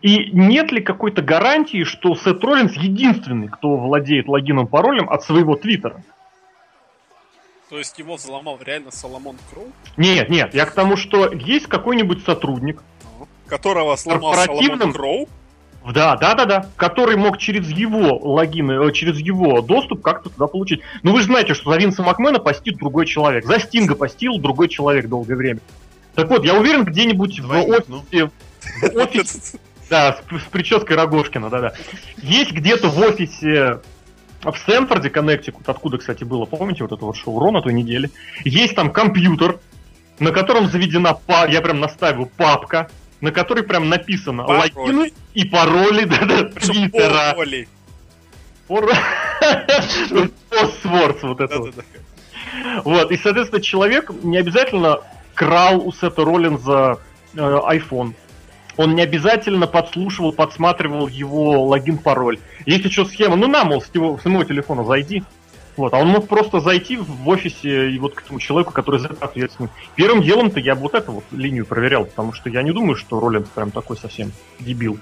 [0.00, 5.56] И нет ли какой-то гарантии, что Сет Роллинс единственный, кто владеет логином паролем от своего
[5.56, 6.02] твиттера?
[7.68, 12.22] То есть его взломал реально Соломон Кроу, Нет, нет, я к тому, что есть какой-нибудь
[12.22, 12.82] сотрудник,
[13.46, 14.34] которого сломал?
[14.34, 15.28] Соломон Кроу.
[15.90, 16.66] Да, да, да, да.
[16.76, 20.80] Который мог через его логин, э, через его доступ как-то туда получить.
[21.02, 23.44] Ну вы же знаете, что за Винса Макмена постит другой человек.
[23.44, 25.60] За Стинга постил другой человек долгое время.
[26.14, 27.98] Так вот, я уверен, где-нибудь в Двойник, ну.
[27.98, 28.30] офисе,
[28.82, 29.58] в офисе,
[29.92, 31.74] да, с, с прической Рогошкина, да-да.
[32.22, 33.80] Есть где-то в офисе
[34.42, 38.10] в Стэнфорде, Коннектикут, откуда, кстати, было, помните, вот это вот шоу Рона той недели,
[38.42, 39.60] есть там компьютер,
[40.18, 42.90] на котором заведена, па- я прям настаиваю, папка,
[43.20, 44.72] на которой прям написано Пароли.
[44.74, 47.34] логины и пароли да, Твиттера.
[48.66, 48.90] Пор-
[50.48, 51.74] Поствордс вот это вот.
[52.84, 55.00] Вот, и, соответственно, человек не обязательно
[55.34, 56.98] крал у Сета Роллинза
[57.34, 58.14] э, iPhone.
[58.76, 62.38] Он не обязательно подслушивал, подсматривал его логин-пароль.
[62.66, 65.22] Есть еще схема, ну на, мол, с его, с моего телефона зайди.
[65.76, 69.08] Вот, а он мог просто зайти в офисе и вот к этому человеку, который за
[69.08, 69.70] это ответственный.
[69.94, 73.18] Первым делом-то я бы вот эту вот линию проверял, потому что я не думаю, что
[73.18, 74.98] Роллинз прям такой совсем дебил.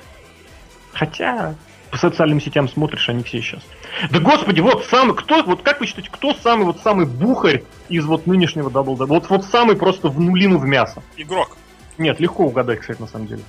[0.92, 1.56] Хотя
[1.90, 3.62] по социальным сетям смотришь, они все сейчас.
[4.10, 8.04] Да господи, вот самый, кто, вот как вы считаете, кто самый вот самый бухарь из
[8.04, 8.94] вот нынешнего Double?
[9.06, 11.02] Вот, вот самый просто в нулину в мясо.
[11.16, 11.56] Игрок.
[11.98, 13.42] Нет, легко угадать, кстати, на самом деле.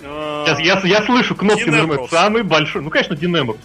[0.00, 2.10] Сейчас я, я слышу кнопки Дин нажимают.
[2.10, 2.82] Самый большой.
[2.82, 3.60] Ну, конечно, Дин Эмброуз.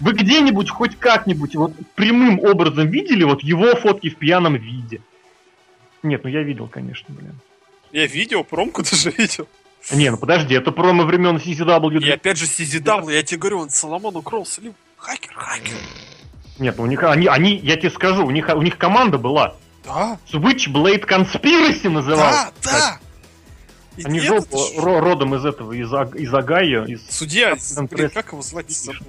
[0.00, 5.02] Вы где-нибудь хоть как-нибудь вот прямым образом видели вот его фотки в пьяном виде?
[6.02, 7.34] Нет, ну я видел, конечно, блин.
[7.92, 9.46] Я видео, промку даже видел.
[9.92, 12.00] Не, ну подожди, это промо времен CCW.
[12.00, 14.72] И опять же CZW, я тебе говорю, он Соломон укрол слив.
[14.96, 15.74] Хакер, хакер.
[16.58, 19.56] Нет, ну у них, они, они, я тебе скажу, у них, у них команда была.
[19.84, 22.52] Да, Switchblade Conspiracy называлась.
[22.62, 22.98] да, да.
[23.96, 27.56] И Они жопу ро- родом из этого, из, Аг- из Агая, из Судья,
[27.90, 29.00] блин, как его звать забыл.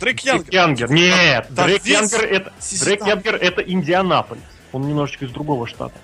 [0.00, 0.52] Дрейк Дрейк Янгер.
[0.52, 0.90] Янгер.
[0.90, 2.52] Нет, Там Дрейк Янгер это.
[2.80, 4.42] Дрейк Янгер это Индианаполис.
[4.72, 5.94] Он немножечко из другого штата.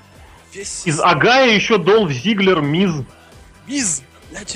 [0.55, 2.93] Весь Из Огайо еще Долф Зиглер, Миз,
[3.66, 4.03] Миз.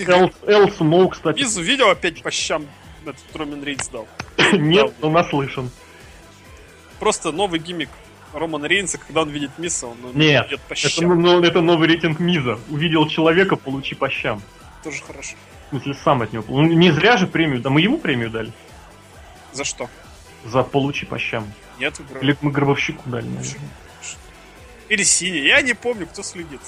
[0.07, 1.39] Эл, Эл Сноу, кстати.
[1.41, 2.67] Миз видел опять по щам
[3.05, 4.07] этот Роман Рейнс дал.
[4.53, 5.71] Нет, но наслышан.
[7.01, 7.89] Просто новый gimmick
[8.33, 11.21] Романа Рейнса, когда он видит Миза, он ну, Нет, идет по Это, щам.
[11.21, 12.59] ну, это новый рейтинг Миза.
[12.71, 14.41] Увидел человека, получи по щам.
[14.83, 15.37] Тоже хорошо.
[15.67, 16.45] В смысле, сам от него.
[16.49, 18.53] Ну, не зря же премию, да мы ему премию дали.
[19.53, 19.89] За что?
[20.45, 21.51] За получи по щам.
[21.79, 22.21] Нет, игры.
[22.21, 23.61] Или мы Гробовщику дали, наверное.
[24.89, 25.47] Или синий.
[25.47, 26.61] Я не помню, кто следит.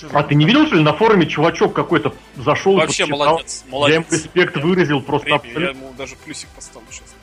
[0.00, 3.26] За- А ты не видел, что ли, на форуме чувачок какой-то зашел и Вообще подчитал?
[3.28, 3.62] молодец.
[3.64, 3.96] Я Молодец.
[3.96, 5.42] ему респект выразил просто Премию.
[5.44, 5.78] Я абсолютно.
[5.86, 7.14] ему даже плюсик поставлю сейчас.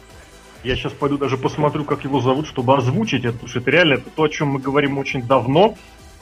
[0.64, 3.94] Я сейчас пойду даже посмотрю, как его зовут, чтобы озвучить это, потому что это реально
[3.96, 5.76] это то, о чем мы говорим очень давно,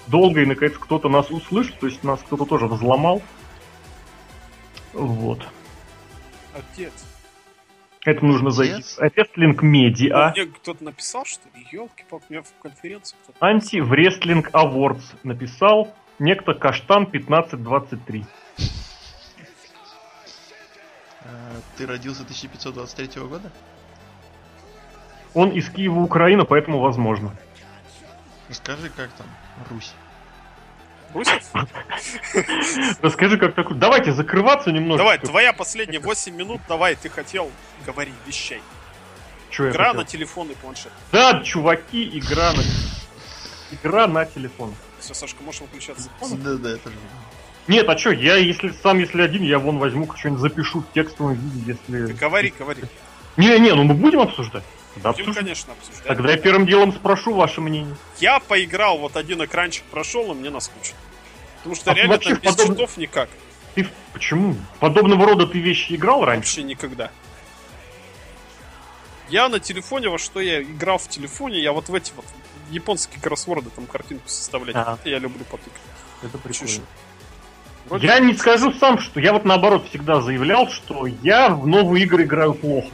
[0.08, 3.22] долго, и наконец кто-то нас услышит, то есть нас кто-то тоже взломал.
[4.94, 5.48] Вот.
[6.54, 6.92] Отец.
[8.04, 8.74] Это нужно зайти.
[8.98, 8.98] Отец?
[8.98, 10.32] в Wrestling Media.
[10.32, 11.68] Мне кто-то написал, что ли?
[11.72, 13.38] Елки-палки, у меня в конференции кто-то.
[13.46, 18.26] Анти Wrestling Awards написал некто Каштан 1523.
[21.24, 23.52] Э, Ты родился 1523 года?
[25.34, 27.34] Он из Киева, Украина, поэтому возможно.
[28.50, 29.28] Расскажи, как там
[29.70, 29.94] Русь.
[31.14, 31.44] Брусев?
[33.02, 33.78] Расскажи, как такой.
[33.78, 35.00] Давайте закрываться немножко.
[35.00, 37.52] Давай, твоя последняя 8 минут, давай, ты хотел
[37.86, 38.62] говорить вещей.
[39.50, 40.92] Чё Игра на телефон и планшет.
[41.12, 42.62] Да, чуваки, игра на...
[43.72, 44.74] Игра на телефон.
[45.00, 46.10] Все, Сашка, можешь выключаться.
[46.22, 46.96] Да, да, это же.
[47.68, 51.34] Нет, а чё, я если сам, если один, я вон возьму, что-нибудь запишу в текстовом
[51.34, 52.14] виде, Ты если...
[52.14, 52.84] говори, говори.
[53.38, 54.64] Не-не, ну мы будем обсуждать.
[54.98, 56.06] Да, Будем, конечно, обсуждать.
[56.06, 57.96] Тогда я первым делом спрошу ваше мнение.
[58.20, 60.98] Я поиграл, вот один экранчик прошел, и мне наскучно.
[61.58, 63.30] Потому что А реально вообще там без подобно- читов никак.
[63.76, 64.56] Ты почему?
[64.80, 66.48] Подобного рода ты вещи играл раньше?
[66.50, 67.10] Вообще никогда.
[69.30, 72.26] Я на телефоне, во что я играл в телефоне, я вот в эти вот
[72.70, 74.76] японские кроссворды, там картинку составлять.
[74.76, 75.00] Ага.
[75.06, 75.82] Я люблю потыкать.
[76.22, 76.84] Это прикольно.
[77.88, 82.04] Вроде Я не скажу сам, что я вот наоборот всегда заявлял, что я в новые
[82.04, 82.88] игры играю плохо.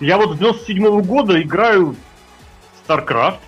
[0.00, 3.38] Я вот с 97 года играю в StarCraft,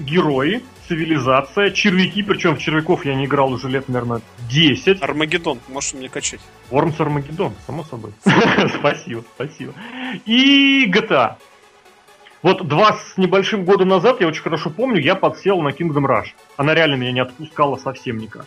[0.00, 5.00] герои, цивилизация, червяки, причем в червяков я не играл уже лет, наверное, 10.
[5.02, 6.40] Армагеддон, можешь мне качать.
[6.72, 8.12] Worms Armageddon, само собой.
[8.78, 9.72] спасибо, спасибо.
[10.26, 11.36] И GTA.
[12.42, 16.30] Вот два с небольшим года назад, я очень хорошо помню, я подсел на Kingdom Rush.
[16.56, 18.46] Она реально меня не отпускала совсем никак.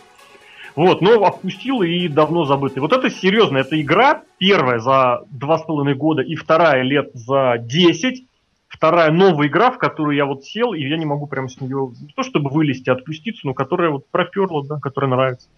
[0.76, 2.80] Вот, но отпустила и давно забытая.
[2.80, 7.56] Вот это серьезно, это игра первая за два с половиной года и вторая лет за
[7.58, 8.24] 10.
[8.66, 11.92] Вторая новая игра, в которую я вот сел, и я не могу прям с нее,
[12.00, 15.48] не то чтобы вылезти, отпуститься, но которая вот проперла, да, которая нравится.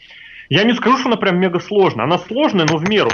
[0.51, 2.05] Я не скажу, что она прям мега сложная.
[2.05, 3.11] Она сложная, но в меру.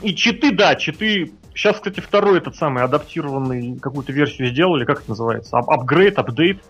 [0.00, 1.32] И читы, да, читы.
[1.54, 5.56] Сейчас, кстати, второй этот самый адаптированный какую-то версию сделали, как это называется?
[5.58, 6.62] Ап- Апгрейд, апдейт.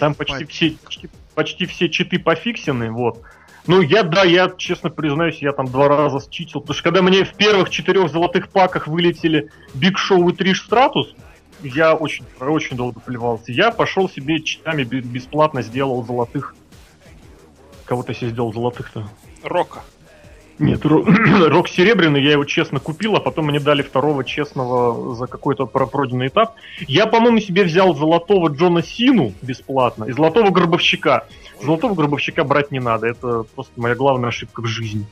[0.00, 3.22] Там почти все, почти, почти все читы пофиксены, вот.
[3.66, 7.24] Ну, я, да, я, честно признаюсь, я там два раза считил, потому что когда мне
[7.24, 11.14] в первых четырех золотых паках вылетели Биг Шоу и Триш Стратус,
[11.62, 13.52] я очень, очень долго плевался.
[13.52, 16.54] Я пошел себе читами бе- бесплатно сделал золотых.
[17.84, 19.08] Кого-то себе сделал золотых-то.
[19.42, 19.82] Рока.
[20.58, 21.04] Нет, ро-
[21.48, 25.86] рок серебряный, я его честно купил, а потом мне дали второго честного за какой-то про-
[25.86, 26.54] пройденный этап.
[26.80, 31.26] Я, по-моему, себе взял золотого Джона Сину бесплатно и золотого гробовщика.
[31.62, 35.06] Золотого гробовщика брать не надо, это просто моя главная ошибка в жизни.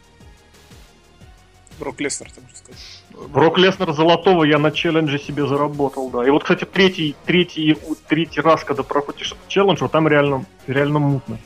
[1.79, 3.03] Брок Леснер, ты можешь сказать.
[3.31, 6.27] Брок Леснер золотого я на челлендже себе заработал, да.
[6.27, 7.77] И вот, кстати, третий, третий,
[8.09, 11.39] третий раз, когда проходишь челлендж, вот там реально, реально мутно.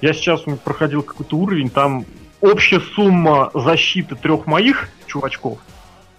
[0.00, 2.04] Я сейчас проходил какой-то уровень, там
[2.44, 5.58] общая сумма защиты трех моих чувачков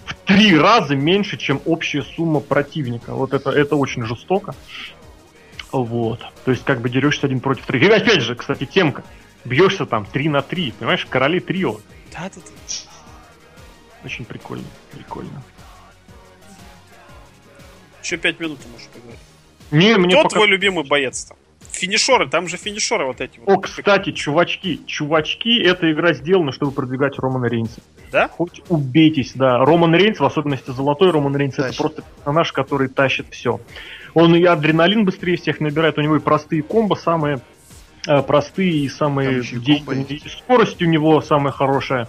[0.05, 3.13] в три раза меньше, чем общая сумма противника.
[3.13, 4.55] Вот это, это очень жестоко.
[5.71, 6.21] Вот.
[6.45, 7.83] То есть как бы дерешься один против трех.
[7.83, 9.03] И опять же, кстати, темка.
[9.43, 11.77] Бьешься там 3 на 3, понимаешь, короли трио.
[12.11, 14.01] Да, да, да.
[14.03, 15.43] Очень прикольно, прикольно.
[18.03, 19.19] Еще пять минут ты можешь поговорить.
[19.71, 21.37] Не, мне Кто пока- твой любимый боец там?
[21.71, 23.49] Финишеры, там же финишеры вот эти вот.
[23.49, 27.81] О, кстати, чувачки, чувачки, эта игра сделана, чтобы продвигать Романа Рейнса.
[28.11, 28.27] Да?
[28.29, 29.59] Хоть убейтесь, да.
[29.59, 31.79] Роман Рейнс, в особенности золотой Роман Рейнс, это Тащит.
[31.79, 33.59] просто персонаж, который тащит все.
[34.13, 37.41] Он и адреналин быстрее всех набирает, у него и простые комбо самые
[38.07, 39.41] э, простые и самые.
[39.41, 42.07] И скорость у него самая хорошая.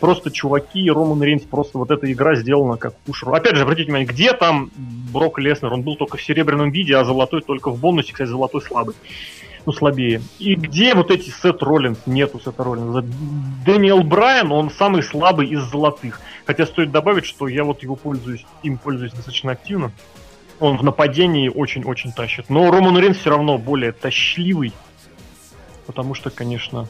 [0.00, 3.34] Просто чуваки, Роман Рейнс, просто вот эта игра сделана как пушер.
[3.34, 4.70] Опять же, обратите внимание, где там
[5.12, 5.72] Брок Леснер?
[5.72, 8.12] Он был только в серебряном виде, а золотой только в бонусе.
[8.12, 8.94] Кстати, золотой слабый.
[9.64, 10.20] Ну, слабее.
[10.38, 11.98] И где вот эти Сет Роллинс?
[12.06, 13.04] Нету Сета Роллинса.
[13.64, 16.20] Дэниел Брайан, он самый слабый из золотых.
[16.44, 19.90] Хотя стоит добавить, что я вот его пользуюсь, им пользуюсь достаточно активно.
[20.60, 22.48] Он в нападении очень-очень тащит.
[22.48, 24.72] Но Роман Рейнс все равно более тащливый.
[25.86, 26.86] Потому что, конечно...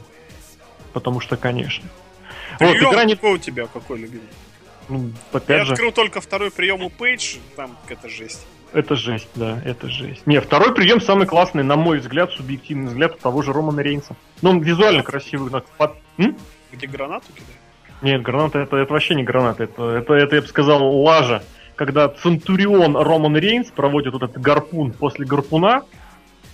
[0.92, 1.88] Потому что, конечно.
[2.60, 3.14] Вот, Прием игра не...
[3.14, 4.26] какой у тебя, какой любимый?
[4.88, 8.46] ну, Я опять же, открыл только второй прием у Пейдж, там какая-то жесть.
[8.72, 10.26] это жесть, да, это жесть.
[10.26, 14.16] Не, второй прием самый классный, на мой взгляд, субъективный взгляд у того же Романа Рейнса.
[14.42, 15.50] Ну, он визуально красивый.
[15.50, 16.36] так, под- М?
[16.72, 17.60] Где гранату кидают?
[18.02, 21.42] Нет, граната это, это вообще не граната, это, это, это, я бы сказал, лажа.
[21.76, 25.82] Когда Центурион Роман Рейнс проводит вот этот гарпун после гарпуна,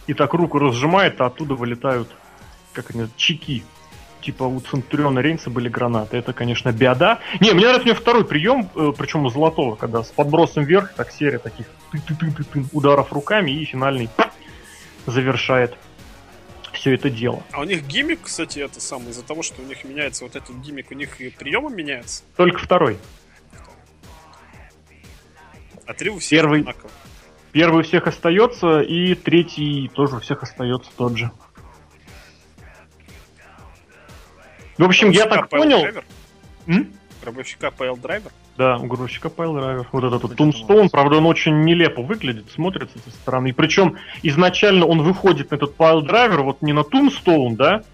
[0.06, 2.08] и так руку разжимает, а оттуда вылетают,
[2.72, 3.62] как они, чеки.
[4.22, 6.16] Типа у Центуриона Рейнса были гранаты.
[6.16, 7.18] Это, конечно, беда.
[7.40, 10.94] Не, мне нравится у него второй прием, э, причем у Золотого, когда с подбросом вверх,
[10.94, 14.08] так серия таких ты-ты-ты-ты-ты ударов руками и финальный
[15.06, 15.76] завершает
[16.72, 17.42] все это дело.
[17.52, 20.56] А у них гиммик, кстати, это самое, из-за того, что у них меняется вот этот
[20.56, 22.22] гиммик, у них и приемы меняются.
[22.36, 22.98] Только второй.
[25.86, 26.60] А три у всех Первый.
[26.60, 26.90] одинаково.
[27.52, 31.30] Первый у всех остается, и третий тоже у всех остается тот же.
[34.82, 36.86] В общем, я Гробовщика так понял.
[37.22, 38.32] Гробовщика piledriver?
[38.56, 39.86] Да, у Гробовщика piledriver.
[39.92, 43.50] Вот этот вот это правда, он очень нелепо выглядит, смотрится со стороны.
[43.50, 47.84] И причем изначально он выходит на этот piledriver вот не на Tombstone, да,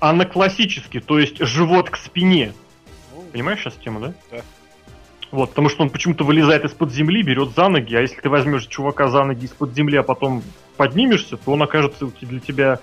[0.00, 2.54] а на классический, то есть живот к спине.
[3.14, 4.14] Ну, Понимаешь сейчас тему, да?
[4.30, 4.40] Да.
[5.30, 8.66] Вот, потому что он почему-то вылезает из-под земли, берет за ноги, а если ты возьмешь
[8.66, 10.42] чувака за ноги из-под земли, а потом
[10.78, 12.80] поднимешься, то он окажется для тебя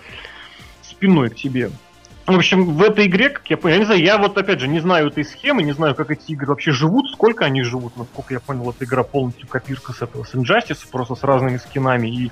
[0.84, 1.72] спиной к тебе.
[2.28, 4.68] В общем, в этой игре, как я понял, я не знаю, я вот опять же
[4.68, 8.34] не знаю этой схемы, не знаю, как эти игры вообще живут, сколько они живут, насколько
[8.34, 12.32] я понял, эта игра полностью копирка с этого, с Injustice, просто с разными скинами и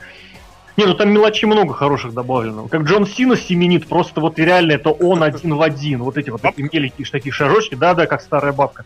[0.76, 2.68] не, ну там мелочей много хороших добавлено.
[2.68, 6.04] Как Джон Сина семенит, просто вот реально это он один в один.
[6.04, 8.84] Вот эти вот такие меленькие такие шажочки, да-да, как старая бабка.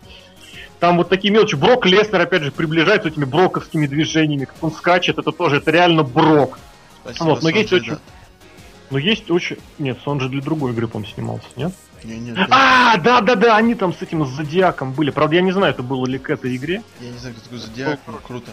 [0.79, 1.55] Там вот такие мелочи.
[1.55, 4.45] Брок Леснер, опять же, приближается этими броковскими движениями.
[4.45, 6.59] Как он скачет, это тоже, это реально Брок.
[7.01, 7.97] Спасибо, Вот, но есть очень-
[8.89, 9.57] Но есть очень...
[9.77, 11.71] Нет, он же для другой игры, по снимался, нет?
[12.03, 12.09] да.
[12.09, 15.11] Не, нет, А, да-да-да, они там с этим с Зодиаком были.
[15.11, 16.81] Правда, я не знаю, это было ли к этой игре.
[17.01, 18.51] Я не знаю, кто такой Зодиак, но круто.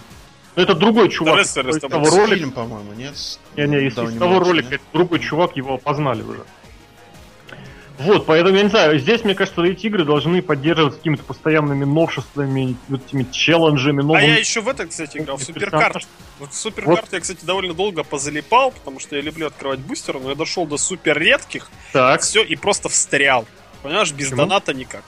[0.57, 1.39] Но это другой чувак.
[1.39, 2.35] Рестлер из того ролика.
[2.35, 3.15] фильм, по-моему, нет?
[3.57, 4.81] Не, не, из, из того ролика нет?
[4.93, 6.45] другой чувак, его опознали уже.
[7.99, 12.77] Вот, поэтому я не знаю, здесь, мне кажется, эти игры должны поддерживаться какими-то постоянными новшествами,
[12.89, 14.25] вот этими челленджами, А новыми...
[14.27, 16.07] я еще в это, кстати, играл, в Суперкарт.
[16.39, 20.31] Вот в Суперкарт я, кстати, довольно долго позалипал, потому что я люблю открывать бустеры, но
[20.31, 23.47] я дошел до супер редких, Так, все, и просто встрял.
[23.83, 24.43] Понимаешь, без Почему?
[24.43, 25.03] доната никак.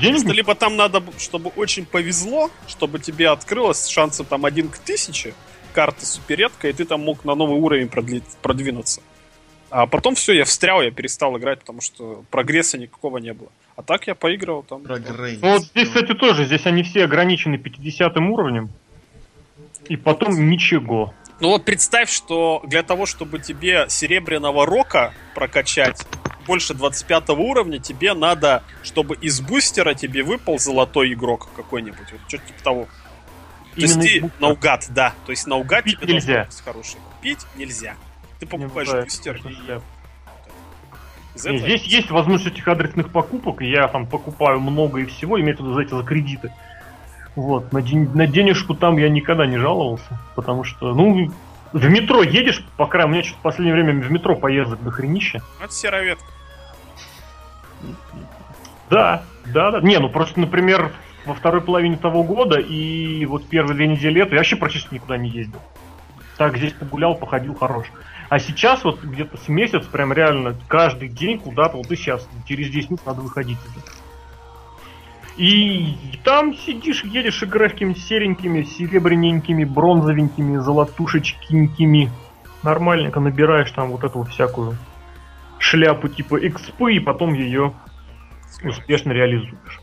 [0.00, 4.78] денег либо там надо, чтобы очень повезло, чтобы тебе открылось с шансом там один к
[4.78, 5.34] тысяче,
[5.72, 9.00] карта суперредка, и ты там мог на новый уровень продли- продвинуться.
[9.72, 13.48] А потом все, я встрял, я перестал играть, потому что прогресса никакого не было.
[13.74, 14.82] А так я поиграл там.
[14.82, 15.38] Прогресс.
[15.40, 18.68] Ну, вот здесь, кстати, тоже, здесь они все ограничены 50 уровнем,
[19.88, 21.14] и потом ничего.
[21.40, 26.06] Ну вот представь, что для того, чтобы тебе серебряного рока прокачать
[26.46, 32.12] больше 25 уровня, тебе надо, чтобы из бустера тебе выпал золотой игрок какой-нибудь.
[32.12, 32.88] Вот что-то типа того.
[33.74, 34.40] То есть Именно ты из бустера.
[34.40, 35.14] наугад, да.
[35.24, 36.26] То есть наугад Купить тебе нельзя.
[36.34, 36.96] должен быть хороший.
[37.16, 37.96] Купить нельзя.
[38.42, 39.52] Ты покупаешь бустер и...
[39.62, 39.82] этого?
[41.36, 45.66] Здесь есть возможность этих адресных покупок, и я там покупаю много и всего, имеется в
[45.66, 46.52] виду, знаете, за кредиты.
[47.36, 51.32] Вот, на, ден- на денежку там я никогда не жаловался, потому что, ну,
[51.72, 54.82] в метро едешь, по крайней мере, у меня что-то в последнее время в метро поездок
[54.82, 55.40] до хренища.
[55.62, 56.26] Это сероветка.
[58.90, 59.80] Да, да, да.
[59.80, 60.92] Не, ну просто, например,
[61.26, 65.16] во второй половине того года и вот первые две недели лета я вообще практически никуда
[65.16, 65.60] не ездил.
[66.42, 67.86] Так здесь погулял, походил хорош.
[68.28, 72.68] А сейчас вот где-то с месяц прям реально каждый день куда-то, вот и сейчас, через
[72.68, 73.78] 10 минут надо выходить уже.
[75.36, 82.10] И там сидишь, едешь, играешь серенькими, серебряненькими, бронзовенькими, золотушечкинькими.
[82.64, 84.76] Нормальненько набираешь там вот эту вот всякую
[85.60, 87.72] шляпу типа экспы, и потом ее
[88.64, 89.80] успешно реализуешь.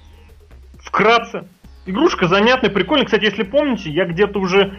[0.81, 1.47] Вкратце.
[1.85, 3.05] Игрушка занятная, прикольная.
[3.05, 4.77] Кстати, если помните, я где-то уже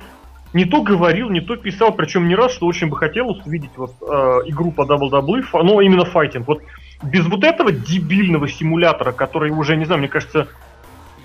[0.53, 3.95] не то говорил, не то писал, причем не раз, что очень бы хотелось увидеть вот
[4.03, 4.05] э,
[4.47, 6.49] игру по WWE, ну именно файтинг.
[6.49, 6.63] Вот
[7.03, 10.49] без вот этого дебильного симулятора, который уже, не знаю, мне кажется,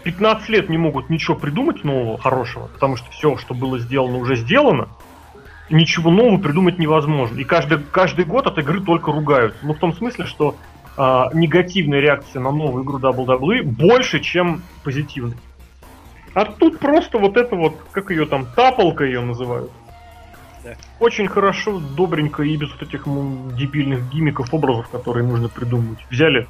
[0.04, 4.36] 15 лет не могут ничего придумать нового, хорошего, потому что все, что было сделано, уже
[4.36, 4.88] сделано.
[5.72, 7.40] Ничего нового придумать невозможно.
[7.40, 9.56] И каждый, каждый год от игры только ругают.
[9.64, 10.56] Ну, в том смысле, что
[10.96, 15.38] а, негативная реакция на новую игру WWE больше, чем позитивная.
[16.36, 19.72] А тут просто вот это вот, как ее там, тапалка ее называют.
[20.66, 20.76] Да.
[21.00, 23.06] Очень хорошо, добренько и без вот этих
[23.56, 26.00] дебильных гимиков, образов, которые нужно придумать.
[26.12, 26.48] Взяли,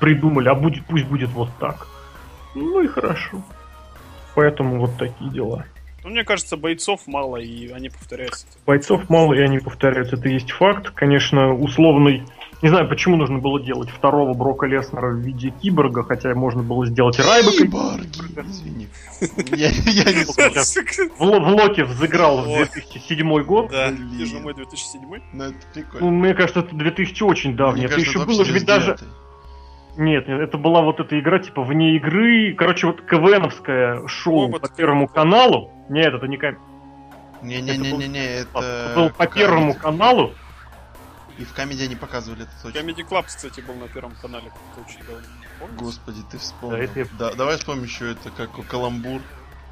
[0.00, 1.86] придумали, а будет, пусть будет вот так.
[2.56, 3.40] Ну и хорошо.
[4.34, 5.64] Поэтому вот такие дела.
[6.02, 8.46] Ну, мне кажется, бойцов мало, и они повторяются.
[8.66, 10.16] Бойцов мало, и они повторяются.
[10.16, 10.90] Это есть факт.
[10.90, 12.24] Конечно, условный...
[12.64, 16.86] Не знаю, почему нужно было делать второго Брока Леснера в виде киборга, хотя можно было
[16.86, 17.58] сделать и Райбека.
[17.58, 18.88] Киборги, извини.
[19.54, 20.24] Я, я не.
[20.24, 22.64] В, Ло- в Локе взыграл в Ой.
[22.72, 23.70] 2007 год.
[23.70, 24.08] Да, Блин.
[24.14, 25.02] где же мой 2007
[25.34, 26.10] Ну, это Ну, прикольно.
[26.10, 27.84] мне кажется, это 2000 очень давний.
[27.84, 28.92] Это еще было ведь даже...
[28.92, 30.00] 99-й.
[30.02, 32.54] Нет, нет, это была вот эта игра, типа, вне игры.
[32.54, 35.70] Короче, вот КВНовское шоу по Первому каналу.
[35.90, 36.56] Нет, это не кам-
[37.42, 38.92] Не-не-не-не-не, Это это...
[38.96, 40.32] был по Первому каналу.
[41.38, 42.78] И в комедии они показывали это точно.
[42.78, 44.52] Comedy Club, кстати, был на первом канале.
[44.86, 45.74] очень давно.
[45.78, 46.76] Господи, ты вспомнил.
[46.78, 49.20] Да, это я- Да, давай вспомним еще это, как Каламбур.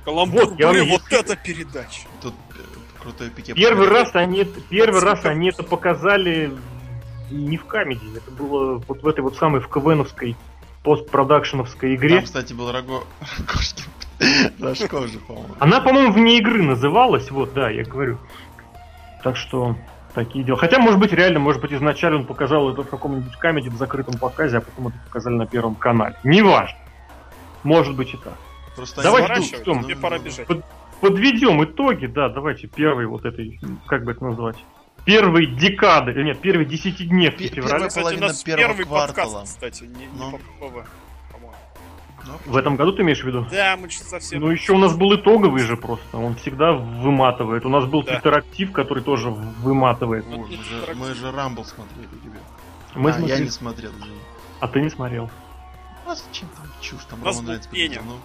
[0.04, 2.08] Каламбур, Вот, я блин, вот это передача.
[2.20, 3.54] Тут э, крутой пике.
[3.54, 6.52] Первый раз они, первый раз они это показали
[7.30, 10.36] не в камеди, это было вот в этой вот самой в КВНовской
[10.82, 12.16] постпродакшеновской игре.
[12.16, 13.04] Там, кстати, был Раго...
[13.38, 13.84] Рогожкин.
[14.60, 15.54] Рожков же, по-моему.
[15.58, 18.18] Она, по-моему, вне игры называлась, вот, да, я говорю.
[19.22, 19.76] Так что
[20.14, 20.58] такие дела.
[20.58, 24.18] Хотя, может быть, реально, может быть, изначально он показал это в каком-нибудь камеди в закрытом
[24.18, 26.16] показе, а потом это показали на первом канале.
[26.24, 26.78] Неважно.
[27.62, 28.34] Может быть и так.
[28.76, 29.60] Просто Давай они жду, ждут.
[29.62, 29.76] ждем.
[29.80, 30.46] Ну, Мне пора бежать.
[31.00, 34.56] Подведем итоги, да, давайте первый вот этой, как бы это назвать,
[35.04, 37.72] первой декады, э, нет, первой десятидневки Пе- февраля.
[37.72, 39.26] первая Кстати, у половина нас первого первый квартала.
[39.32, 40.38] подкаст, кстати, не, Ну.
[40.60, 40.70] Ну,
[42.46, 43.46] В этом году ты имеешь в виду?
[43.50, 44.40] Да, мы что-то совсем...
[44.40, 47.64] Ну, еще у нас был итоговый же просто, он всегда выматывает.
[47.66, 48.16] У нас был Да.
[48.16, 50.24] интерактив, который тоже выматывает.
[50.28, 50.94] Ну, мы же-.
[50.94, 52.42] Мы же Рамбл смотрели, ребят.
[52.94, 54.18] Мы А, я смотрели- не смотрел, извини.
[54.60, 55.30] А ты не смотрел.
[56.06, 57.04] А зачем там чушь?
[57.08, 58.00] Там Роман Рейнс Пеня.
[58.00, 58.20] победил, ну.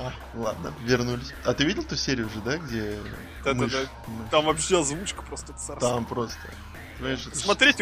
[0.00, 1.32] А, ладно, вернулись.
[1.44, 2.98] А ты видел ту серию уже, да, где
[3.44, 3.64] Да-да-да.
[3.64, 4.28] мышь- мышь?
[4.30, 5.78] Там вообще озвучка просто царство.
[5.94, 6.36] Там просто.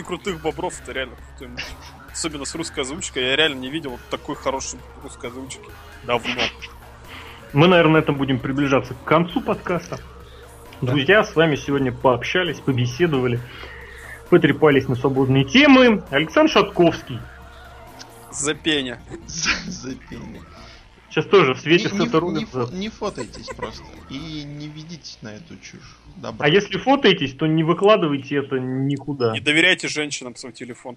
[0.01, 1.67] У крутых бобров это реально крутой мультик.
[2.11, 3.25] Особенно с русской озвучкой.
[3.25, 5.63] Я реально не видел вот такой хорошей русской озвучки.
[6.05, 6.43] Давно.
[7.53, 9.99] Мы, наверное, на этом будем приближаться к концу подкаста.
[10.81, 13.41] Друзья, с вами сегодня пообщались, побеседовали,
[14.31, 16.03] потрепались на свободные темы.
[16.11, 17.21] Александр Шатковский.
[18.33, 19.01] Запеня.
[19.27, 20.43] За- Запение.
[21.13, 23.85] Сейчас тоже в свете Не- не- не Не фотайтесь просто.
[24.09, 25.99] И не ведитесь на эту чушь.
[26.17, 26.47] Добра.
[26.47, 29.33] А если фотоетесь, то не выкладывайте это никуда.
[29.33, 30.97] Не доверяйте женщинам свой телефон.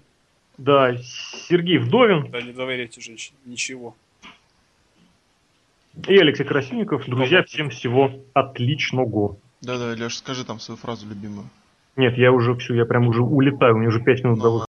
[0.56, 0.96] Да,
[1.48, 3.38] Сергей Вдовин Да, не доверяйте женщинам.
[3.44, 3.94] Ничего.
[6.08, 7.04] и Алексей Красильников.
[7.06, 9.36] Друзья, всем всего отличного.
[9.60, 11.48] Да-да, Леш, скажи там свою фразу любимую.
[11.96, 14.50] Нет, я уже все, я прям уже улетаю, у меня уже 5 минут Ну до
[14.50, 14.64] выхода.